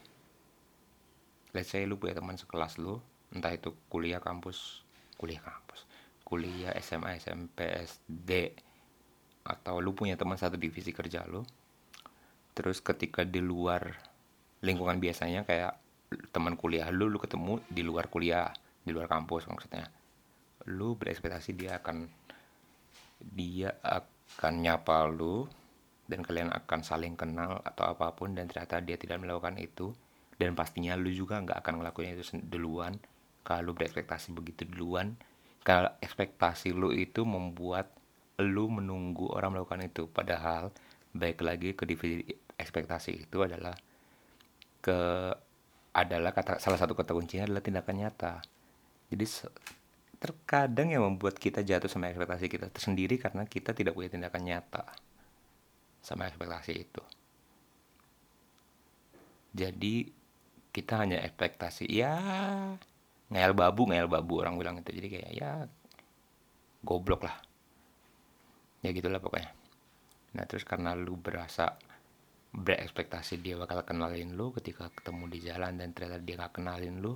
Let's 1.52 1.70
say 1.70 1.86
lu 1.86 2.00
punya 2.00 2.18
teman 2.18 2.40
sekelas 2.40 2.82
lu 2.82 2.98
entah 3.36 3.52
itu 3.52 3.76
kuliah 3.92 4.24
kampus 4.24 4.86
kuliah 5.20 5.44
kampus 5.44 5.84
kuliah 6.24 6.72
SMA 6.80 7.20
SMP 7.20 7.68
SD 7.68 8.56
atau 9.46 9.78
lu 9.84 9.94
punya 9.94 10.18
teman 10.18 10.40
satu 10.40 10.58
divisi 10.58 10.96
kerja 10.96 11.28
lu 11.28 11.44
terus 12.56 12.80
ketika 12.80 13.28
di 13.28 13.44
luar 13.44 13.94
lingkungan 14.64 14.98
biasanya 14.98 15.44
kayak 15.44 15.76
teman 16.32 16.56
kuliah 16.56 16.88
lu 16.90 17.12
lu 17.12 17.20
ketemu 17.20 17.60
di 17.68 17.84
luar 17.84 18.08
kuliah 18.08 18.50
di 18.82 18.96
luar 18.96 19.12
kampus 19.12 19.46
maksudnya 19.52 19.92
lu 20.70 20.98
berekspektasi 20.98 21.54
dia 21.54 21.78
akan 21.80 22.10
dia 23.22 23.74
akan 23.82 24.54
nyapa 24.62 25.06
lu 25.10 25.46
dan 26.06 26.22
kalian 26.22 26.54
akan 26.54 26.80
saling 26.86 27.18
kenal 27.18 27.62
atau 27.66 27.90
apa 27.90 28.14
pun 28.14 28.38
dan 28.38 28.46
ternyata 28.46 28.82
dia 28.82 28.98
tidak 28.98 29.22
melakukan 29.22 29.58
itu 29.58 29.94
dan 30.38 30.54
pastinya 30.54 30.94
lu 31.00 31.10
juga 31.10 31.42
nggak 31.42 31.58
akan 31.64 31.74
ngelakuin 31.82 32.14
itu 32.18 32.38
duluan. 32.46 32.98
Kalau 33.46 33.78
berekspektasi 33.78 34.34
begitu 34.34 34.66
duluan 34.66 35.14
kalau 35.66 35.90
ekspektasi 35.98 36.78
lu 36.78 36.94
itu 36.94 37.26
membuat 37.26 37.90
lu 38.38 38.70
menunggu 38.70 39.26
orang 39.34 39.58
melakukan 39.58 39.82
itu. 39.82 40.06
Padahal 40.06 40.70
baik 41.10 41.42
lagi 41.42 41.74
ke 41.74 41.90
divisi 41.90 42.22
ekspektasi 42.54 43.26
itu 43.26 43.38
adalah 43.42 43.74
ke 44.86 45.00
adalah 45.96 46.32
kata 46.38 46.62
salah 46.62 46.78
satu 46.78 46.94
kata 46.94 47.18
kuncinya 47.18 47.50
adalah 47.50 47.66
tindakan 47.66 47.96
nyata. 47.98 48.34
Jadi 49.10 49.26
terkadang 50.26 50.90
yang 50.90 51.06
membuat 51.06 51.38
kita 51.38 51.62
jatuh 51.62 51.86
sama 51.86 52.10
ekspektasi 52.10 52.50
kita 52.50 52.74
tersendiri 52.74 53.22
karena 53.22 53.46
kita 53.46 53.78
tidak 53.78 53.94
punya 53.94 54.10
tindakan 54.10 54.42
nyata 54.42 54.90
sama 56.02 56.26
ekspektasi 56.26 56.74
itu. 56.74 57.04
Jadi 59.54 60.10
kita 60.74 61.06
hanya 61.06 61.22
ekspektasi 61.22 61.86
ya 61.88 62.18
ngayal 63.30 63.54
babu 63.54 63.86
ngayal 63.86 64.10
babu 64.10 64.42
orang 64.42 64.58
bilang 64.58 64.82
itu 64.82 64.92
jadi 64.92 65.08
kayak 65.14 65.32
ya 65.38 65.52
goblok 66.82 67.30
lah. 67.30 67.38
Ya 68.82 68.90
gitulah 68.90 69.22
pokoknya. 69.22 69.54
Nah 70.34 70.44
terus 70.50 70.66
karena 70.66 70.98
lu 70.98 71.16
berasa 71.16 71.78
berekspektasi 72.56 73.44
dia 73.44 73.60
bakal 73.60 73.84
kenalin 73.84 74.34
lu 74.34 74.50
ketika 74.56 74.90
ketemu 74.90 75.24
di 75.30 75.40
jalan 75.44 75.76
dan 75.76 75.92
ternyata 75.92 76.24
dia 76.24 76.36
gak 76.40 76.56
kenalin 76.56 77.04
lu 77.04 77.14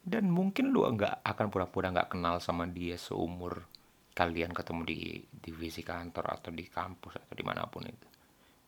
dan 0.00 0.32
mungkin 0.32 0.72
lu 0.72 0.84
nggak 0.84 1.22
akan 1.22 1.46
pura-pura 1.52 1.92
nggak 1.92 2.16
kenal 2.16 2.40
sama 2.40 2.64
dia 2.64 2.96
seumur 2.96 3.68
kalian 4.16 4.52
ketemu 4.52 4.82
di 4.84 4.98
divisi 5.28 5.80
kantor 5.80 6.40
atau 6.40 6.50
di 6.52 6.66
kampus 6.66 7.20
atau 7.20 7.34
di 7.36 7.44
mana 7.46 7.64
pun 7.68 7.86
itu. 7.86 8.08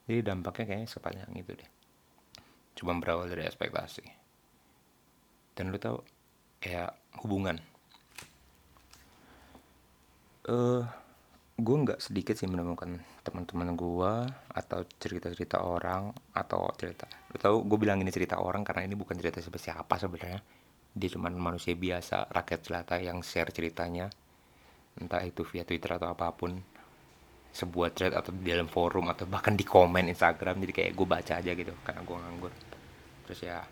Jadi 0.09 0.21
dampaknya 0.23 0.65
kayaknya 0.69 0.89
sepanjang 0.89 1.33
itu 1.37 1.53
deh. 1.53 1.71
Cuma 2.79 2.97
berawal 2.97 3.29
dari 3.29 3.45
ekspektasi. 3.45 4.05
Dan 5.53 5.69
lu 5.69 5.77
tau 5.77 6.01
kayak 6.63 6.95
hubungan. 7.21 7.61
Eh 10.47 10.53
uh, 10.53 10.83
gue 11.63 11.77
nggak 11.85 12.01
sedikit 12.01 12.35
sih 12.35 12.49
menemukan 12.49 12.99
teman-teman 13.23 13.77
gue 13.77 14.13
atau 14.57 14.81
cerita-cerita 14.99 15.63
orang 15.63 16.11
atau 16.35 16.67
cerita 16.75 17.07
lu 17.31 17.39
tau 17.39 17.63
gue 17.63 17.79
bilang 17.79 18.03
ini 18.03 18.11
cerita 18.11 18.41
orang 18.43 18.67
karena 18.67 18.89
ini 18.89 18.99
bukan 18.99 19.15
cerita 19.15 19.39
siapa 19.39 19.61
siapa 19.61 19.95
sebenarnya 20.01 20.41
dia 20.93 21.09
cuma 21.09 21.33
manusia 21.33 21.73
biasa 21.73 22.29
rakyat 22.29 22.61
jelata 22.69 22.97
yang 23.01 23.25
share 23.25 23.49
ceritanya. 23.49 24.13
Entah 25.01 25.25
itu 25.25 25.41
via 25.49 25.65
twitter 25.65 25.97
atau 25.97 26.13
apa 26.13 26.29
pun. 26.37 26.53
Sebuah 27.53 27.93
thread 27.93 28.17
atau 28.17 28.33
di 28.33 28.49
dalam 28.49 28.69
forum 28.69 29.13
atau 29.13 29.29
bahkan 29.29 29.57
di 29.57 29.65
komen 29.65 30.09
Instagram. 30.09 30.61
Jadi 30.65 30.73
kayak 30.73 30.93
gue 30.97 31.07
baca 31.09 31.33
aja 31.41 31.53
gitu 31.53 31.73
karena 31.85 32.01
gue 32.05 32.17
nganggur. 32.17 32.53
Terus 33.29 33.41
ya 33.41 33.65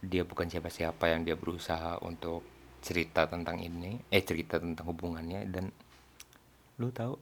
dia 0.00 0.24
bukan 0.24 0.48
siapa-siapa 0.48 1.12
yang 1.12 1.24
dia 1.24 1.36
berusaha 1.36 2.00
untuk 2.00 2.44
cerita 2.80 3.28
tentang 3.28 3.60
ini 3.60 4.00
eh 4.08 4.24
cerita 4.24 4.60
tentang 4.60 4.88
hubungannya. 4.88 5.48
Dan 5.48 5.68
lu 6.80 6.88
tahu 6.92 7.12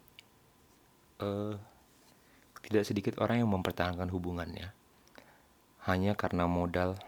uh, 1.22 1.54
tidak 2.62 2.84
sedikit 2.86 3.14
orang 3.22 3.42
yang 3.42 3.50
mempertahankan 3.50 4.10
hubungannya. 4.10 4.74
Hanya 5.86 6.18
karena 6.18 6.46
modal 6.50 6.98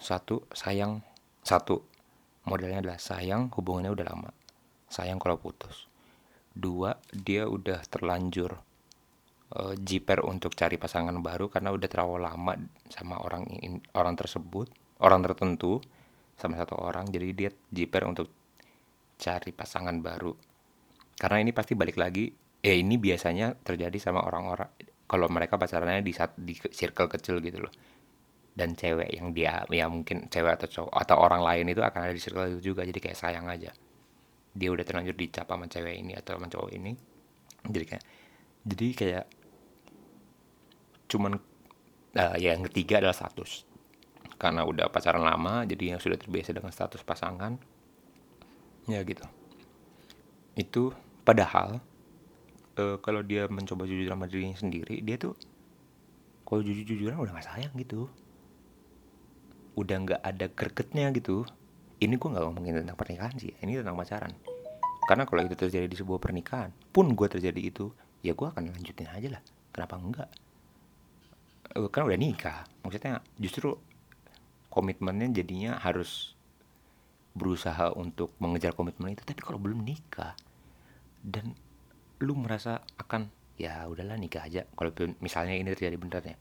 satu 0.00 0.44
sayang. 0.52 1.00
Satu 1.46 1.78
modalnya 2.46 2.82
adalah 2.82 3.00
sayang 3.00 3.52
hubungannya 3.54 3.92
udah 3.92 4.06
lama. 4.06 4.30
Sayang 4.90 5.18
kalau 5.22 5.38
putus. 5.38 5.86
Dua 6.56 6.96
dia 7.12 7.44
udah 7.46 7.84
terlanjur 7.86 8.56
uh, 9.54 9.74
jiper 9.76 10.24
untuk 10.24 10.56
cari 10.56 10.80
pasangan 10.80 11.14
baru 11.20 11.52
karena 11.52 11.70
udah 11.70 11.88
terlalu 11.90 12.24
lama 12.24 12.52
sama 12.88 13.20
orang 13.20 13.44
in, 13.60 13.78
orang 13.92 14.16
tersebut 14.16 14.72
orang 15.04 15.20
tertentu 15.22 15.78
sama 16.34 16.56
satu 16.56 16.80
orang. 16.80 17.08
Jadi 17.12 17.28
dia 17.36 17.50
jiper 17.70 18.08
untuk 18.08 18.32
cari 19.20 19.52
pasangan 19.52 19.96
baru. 20.00 20.32
Karena 21.16 21.40
ini 21.40 21.52
pasti 21.52 21.72
balik 21.72 21.96
lagi 21.96 22.28
eh 22.60 22.76
ini 22.82 22.98
biasanya 22.98 23.54
terjadi 23.62 23.96
sama 24.00 24.26
orang-orang 24.26 24.68
kalau 25.06 25.30
mereka 25.30 25.54
pacarannya 25.54 26.02
di 26.02 26.12
di 26.42 26.54
circle 26.58 27.06
kecil 27.06 27.38
gitu 27.38 27.62
loh 27.62 27.72
dan 28.56 28.72
cewek 28.72 29.12
yang 29.12 29.36
dia 29.36 29.62
ya 29.68 29.84
mungkin 29.86 30.32
cewek 30.32 30.56
atau 30.56 30.68
cowok 30.68 30.92
atau 30.96 31.16
orang 31.20 31.44
lain 31.44 31.76
itu 31.76 31.84
akan 31.84 32.00
ada 32.08 32.14
di 32.16 32.22
circle 32.22 32.56
itu 32.56 32.72
juga 32.72 32.88
jadi 32.88 32.98
kayak 32.98 33.18
sayang 33.18 33.46
aja. 33.52 33.70
Dia 34.56 34.68
udah 34.72 34.84
terlanjur 34.88 35.12
dicap 35.12 35.44
sama 35.44 35.68
cewek 35.68 36.00
ini 36.00 36.16
atau 36.16 36.40
sama 36.40 36.48
cowok 36.48 36.70
ini 36.72 36.92
jadi 37.68 37.84
kayak 37.84 38.04
jadi 38.66 38.86
kayak 38.96 39.24
cuman 41.06 41.38
uh, 42.16 42.36
ya 42.40 42.56
yang 42.56 42.64
ketiga 42.72 43.04
adalah 43.04 43.14
status. 43.14 43.68
Karena 44.36 44.64
udah 44.64 44.88
pacaran 44.88 45.24
lama 45.24 45.68
jadi 45.68 45.96
yang 45.96 46.00
sudah 46.00 46.16
terbiasa 46.16 46.56
dengan 46.56 46.72
status 46.72 47.04
pasangan 47.04 47.60
ya 48.88 49.04
gitu. 49.04 49.24
Itu 50.56 50.96
padahal 51.28 51.84
uh, 52.80 52.96
kalau 53.00 53.20
dia 53.20 53.48
mencoba 53.48 53.84
jujur 53.84 54.08
sama 54.08 54.28
dirinya 54.28 54.56
sendiri 54.56 55.00
dia 55.02 55.16
tuh 55.16 55.34
kalau 56.46 56.62
jujur-jujuran 56.62 57.18
udah 57.18 57.34
gak 57.34 57.48
sayang 57.50 57.74
gitu 57.74 58.06
udah 59.76 59.96
nggak 60.02 60.20
ada 60.24 60.46
gregetnya 60.50 61.12
gitu 61.12 61.44
ini 62.00 62.16
gue 62.16 62.28
nggak 62.28 62.44
ngomongin 62.44 62.84
tentang 62.84 62.96
pernikahan 62.96 63.36
sih 63.36 63.52
ini 63.60 63.80
tentang 63.80 63.96
pacaran. 63.96 64.32
Karena 65.06 65.22
kalau 65.22 65.46
itu 65.46 65.54
terjadi 65.54 65.86
di 65.86 65.96
sebuah 65.96 66.18
pernikahan 66.18 66.74
pun 66.90 67.14
gue 67.14 67.28
terjadi 67.30 67.60
itu 67.62 67.94
ya 68.26 68.34
gue 68.34 68.46
akan 68.48 68.74
lanjutin 68.74 69.06
aja 69.06 69.38
lah 69.38 69.42
kenapa 69.70 69.94
enggak 69.94 70.28
Eh, 71.76 71.88
kan 71.92 72.08
udah 72.08 72.16
nikah 72.16 72.64
maksudnya 72.80 73.20
justru 73.36 73.76
komitmennya 74.72 75.28
jadinya 75.42 75.76
harus 75.76 76.32
berusaha 77.36 77.92
untuk 77.92 78.32
mengejar 78.40 78.72
komitmen 78.72 79.12
itu 79.12 79.20
tapi 79.20 79.44
kalau 79.44 79.60
belum 79.60 79.84
nikah 79.84 80.32
dan 81.20 81.52
lu 82.24 82.32
merasa 82.32 82.80
akan 82.96 83.28
ya 83.60 83.84
udahlah 83.92 84.16
nikah 84.16 84.48
aja 84.48 84.64
kalau 84.72 84.88
misalnya 85.20 85.52
ini 85.52 85.68
terjadi 85.76 86.00
benernya 86.00 86.36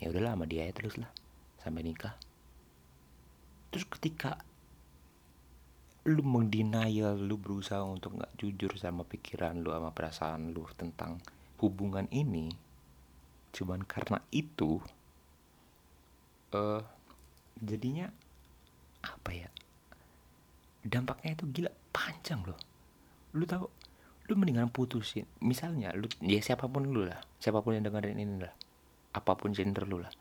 ya 0.00 0.08
udahlah 0.08 0.40
sama 0.40 0.48
dia 0.48 0.64
ya 0.64 0.72
terus 0.72 0.96
lah 0.96 1.12
sampai 1.60 1.84
nikah 1.84 2.16
terus 3.68 3.84
ketika 3.88 4.40
lu 6.08 6.24
mendenial 6.24 7.20
lu 7.20 7.36
berusaha 7.36 7.84
untuk 7.84 8.16
nggak 8.16 8.32
jujur 8.40 8.72
sama 8.80 9.04
pikiran 9.04 9.60
lu 9.60 9.74
sama 9.74 9.92
perasaan 9.92 10.56
lu 10.56 10.64
tentang 10.78 11.20
hubungan 11.60 12.08
ini 12.08 12.48
cuman 13.52 13.84
karena 13.84 14.22
itu 14.32 14.80
uh, 16.56 16.80
jadinya 17.60 18.08
apa 19.04 19.30
ya 19.34 19.48
dampaknya 20.86 21.36
itu 21.36 21.44
gila 21.52 21.70
panjang 21.92 22.40
loh. 22.46 22.56
Lu 23.36 23.44
tahu 23.44 23.68
lu 24.28 24.36
mendingan 24.36 24.68
putusin 24.68 25.24
misalnya 25.40 25.88
lu 25.96 26.04
ya 26.20 26.36
siapa 26.44 26.68
pun 26.68 26.84
lu 26.84 27.08
lah 27.08 27.16
siapa 27.40 27.64
pun 27.64 27.72
yang 27.72 27.88
dengerin 27.88 28.20
ini 28.20 28.44
lah 28.44 28.52
apa 29.16 29.32
pun 29.40 29.56
gender 29.56 29.88
lu 29.88 30.04
lah 30.04 30.12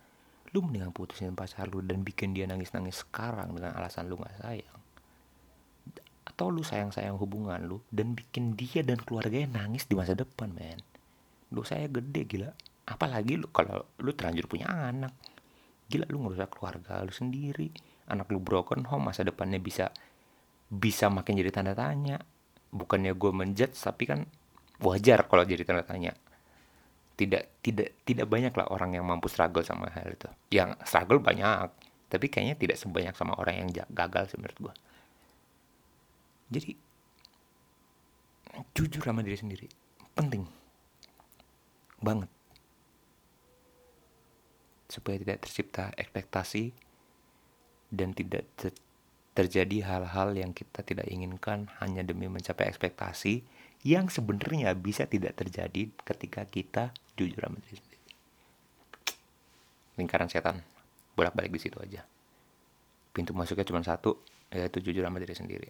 lu 0.55 0.63
mendingan 0.63 0.95
putusin 0.95 1.35
pacar 1.35 1.67
lu 1.67 1.83
dan 1.83 2.03
bikin 2.03 2.31
dia 2.31 2.47
nangis 2.47 2.71
nangis 2.71 3.03
sekarang 3.03 3.51
dengan 3.51 3.75
alasan 3.75 4.07
lu 4.07 4.15
nggak 4.15 4.35
sayang. 4.39 4.79
Atau 6.27 6.51
lu 6.53 6.63
sayang-sayang 6.63 7.19
hubungan 7.19 7.59
lu 7.63 7.83
dan 7.91 8.15
bikin 8.15 8.55
dia 8.55 8.83
dan 8.83 8.99
keluarganya 9.01 9.63
nangis 9.63 9.89
di 9.89 9.95
masa 9.97 10.15
depan 10.15 10.53
men. 10.55 10.79
Lu 11.51 11.67
saya 11.67 11.91
gede 11.91 12.23
gila. 12.23 12.51
Apalagi 12.87 13.35
lu 13.35 13.51
kalau 13.51 13.83
lu 13.99 14.15
terlanjur 14.15 14.47
punya 14.47 14.71
anak. 14.71 15.11
Gila 15.87 16.07
lu 16.07 16.23
ngerusak 16.23 16.55
keluarga 16.55 17.03
lu 17.03 17.11
sendiri. 17.11 17.71
Anak 18.07 18.31
lu 18.31 18.39
broken 18.39 18.87
home 18.87 19.11
masa 19.11 19.27
depannya 19.27 19.59
bisa 19.59 19.91
bisa 20.67 21.11
makin 21.11 21.35
jadi 21.35 21.51
tanda 21.51 21.75
tanya. 21.75 22.23
Bukannya 22.71 23.15
gue 23.15 23.31
menjudge 23.31 23.75
tapi 23.75 24.03
kan 24.07 24.23
wajar 24.83 25.27
kalau 25.27 25.43
jadi 25.43 25.63
tanda 25.63 25.83
tanya 25.83 26.15
tidak 27.17 27.49
tidak 27.65 27.97
tidak 28.05 28.29
banyak 28.29 28.53
lah 28.53 28.69
orang 28.69 28.93
yang 28.93 29.03
mampu 29.03 29.27
struggle 29.27 29.65
sama 29.65 29.89
hal 29.89 30.13
itu. 30.13 30.29
Yang 30.53 30.77
struggle 30.85 31.19
banyak 31.19 31.73
tapi 32.07 32.31
kayaknya 32.31 32.55
tidak 32.55 32.77
sebanyak 32.79 33.13
sama 33.15 33.35
orang 33.35 33.67
yang 33.67 33.69
gagal 33.91 34.31
sih 34.31 34.39
menurut 34.39 34.71
gue 34.71 34.73
jadi 36.47 36.71
jujur 38.71 39.03
sama 39.03 39.19
diri 39.21 39.37
sendiri 39.37 39.67
penting 40.15 40.47
banget 41.99 42.31
supaya 44.87 45.19
tidak 45.19 45.43
tercipta 45.43 45.91
ekspektasi 45.99 46.71
dan 47.91 48.15
tidak 48.15 48.47
ter 48.55 48.71
terjadi 49.37 49.85
hal-hal 49.85 50.33
yang 50.33 50.49
kita 50.49 50.81
tidak 50.81 51.05
inginkan 51.13 51.69
hanya 51.77 52.01
demi 52.01 52.25
mencapai 52.25 52.65
ekspektasi 52.73 53.45
yang 53.85 54.09
sebenarnya 54.09 54.73
bisa 54.73 55.05
tidak 55.05 55.37
terjadi 55.37 55.93
ketika 56.01 56.41
kita 56.49 56.89
jujur 57.17 57.41
sama 57.41 57.57
diri 57.59 57.75
sendiri. 57.81 58.05
Lingkaran 59.97 60.29
setan 60.29 60.61
bolak-balik 61.17 61.49
di 61.49 61.59
situ 61.59 61.81
aja. 61.81 62.05
Pintu 63.09 63.33
masuknya 63.33 63.65
cuma 63.65 63.81
satu, 63.81 64.21
yaitu 64.53 64.79
jujur 64.79 65.01
sama 65.01 65.17
diri 65.17 65.33
sendiri 65.33 65.69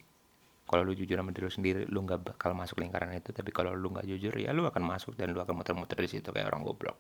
kalau 0.68 0.84
lu 0.84 0.94
jujur 0.94 1.16
sama 1.16 1.32
diri 1.32 1.48
sendiri 1.48 1.82
lu 1.88 2.04
nggak 2.04 2.36
bakal 2.36 2.52
masuk 2.52 2.84
lingkaran 2.84 3.16
itu 3.16 3.32
tapi 3.32 3.56
kalau 3.56 3.72
lu 3.72 3.88
nggak 3.96 4.04
jujur 4.04 4.36
ya 4.36 4.52
lu 4.52 4.68
akan 4.68 4.84
masuk 4.84 5.16
dan 5.16 5.32
lu 5.32 5.40
akan 5.40 5.64
muter-muter 5.64 5.96
di 6.04 6.12
situ 6.12 6.28
kayak 6.28 6.52
orang 6.52 6.68
goblok 6.68 7.00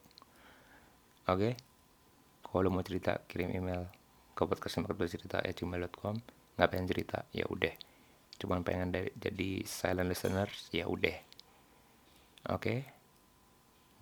oke 1.27 1.35
okay? 1.35 1.53
kalau 2.47 2.71
lu 2.71 2.79
mau 2.79 2.81
cerita 2.81 3.19
kirim 3.27 3.51
email 3.51 3.91
ke 4.31 4.41
podcast 4.47 4.79
bercerita 4.87 5.43
gmail.com 5.43 6.15
nggak 6.55 6.69
pengen 6.71 6.87
cerita 6.87 7.27
ya 7.35 7.43
udah 7.51 7.75
cuman 8.39 8.63
pengen 8.63 9.11
jadi 9.19 9.49
silent 9.67 10.07
listeners 10.07 10.71
ya 10.71 10.87
udah 10.87 11.17
oke 12.55 12.63
okay? 12.63 12.96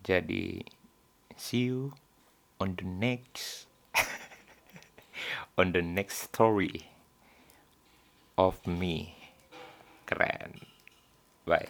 Jadi 0.06 0.62
see 1.34 1.66
you 1.66 1.92
on 2.62 2.78
the 2.78 2.86
next 2.86 3.66
on 5.58 5.74
the 5.74 5.82
next 5.82 6.30
story 6.30 6.86
of 8.38 8.62
me 8.70 9.16
Keren. 10.06 10.62
Bye. 11.44 11.68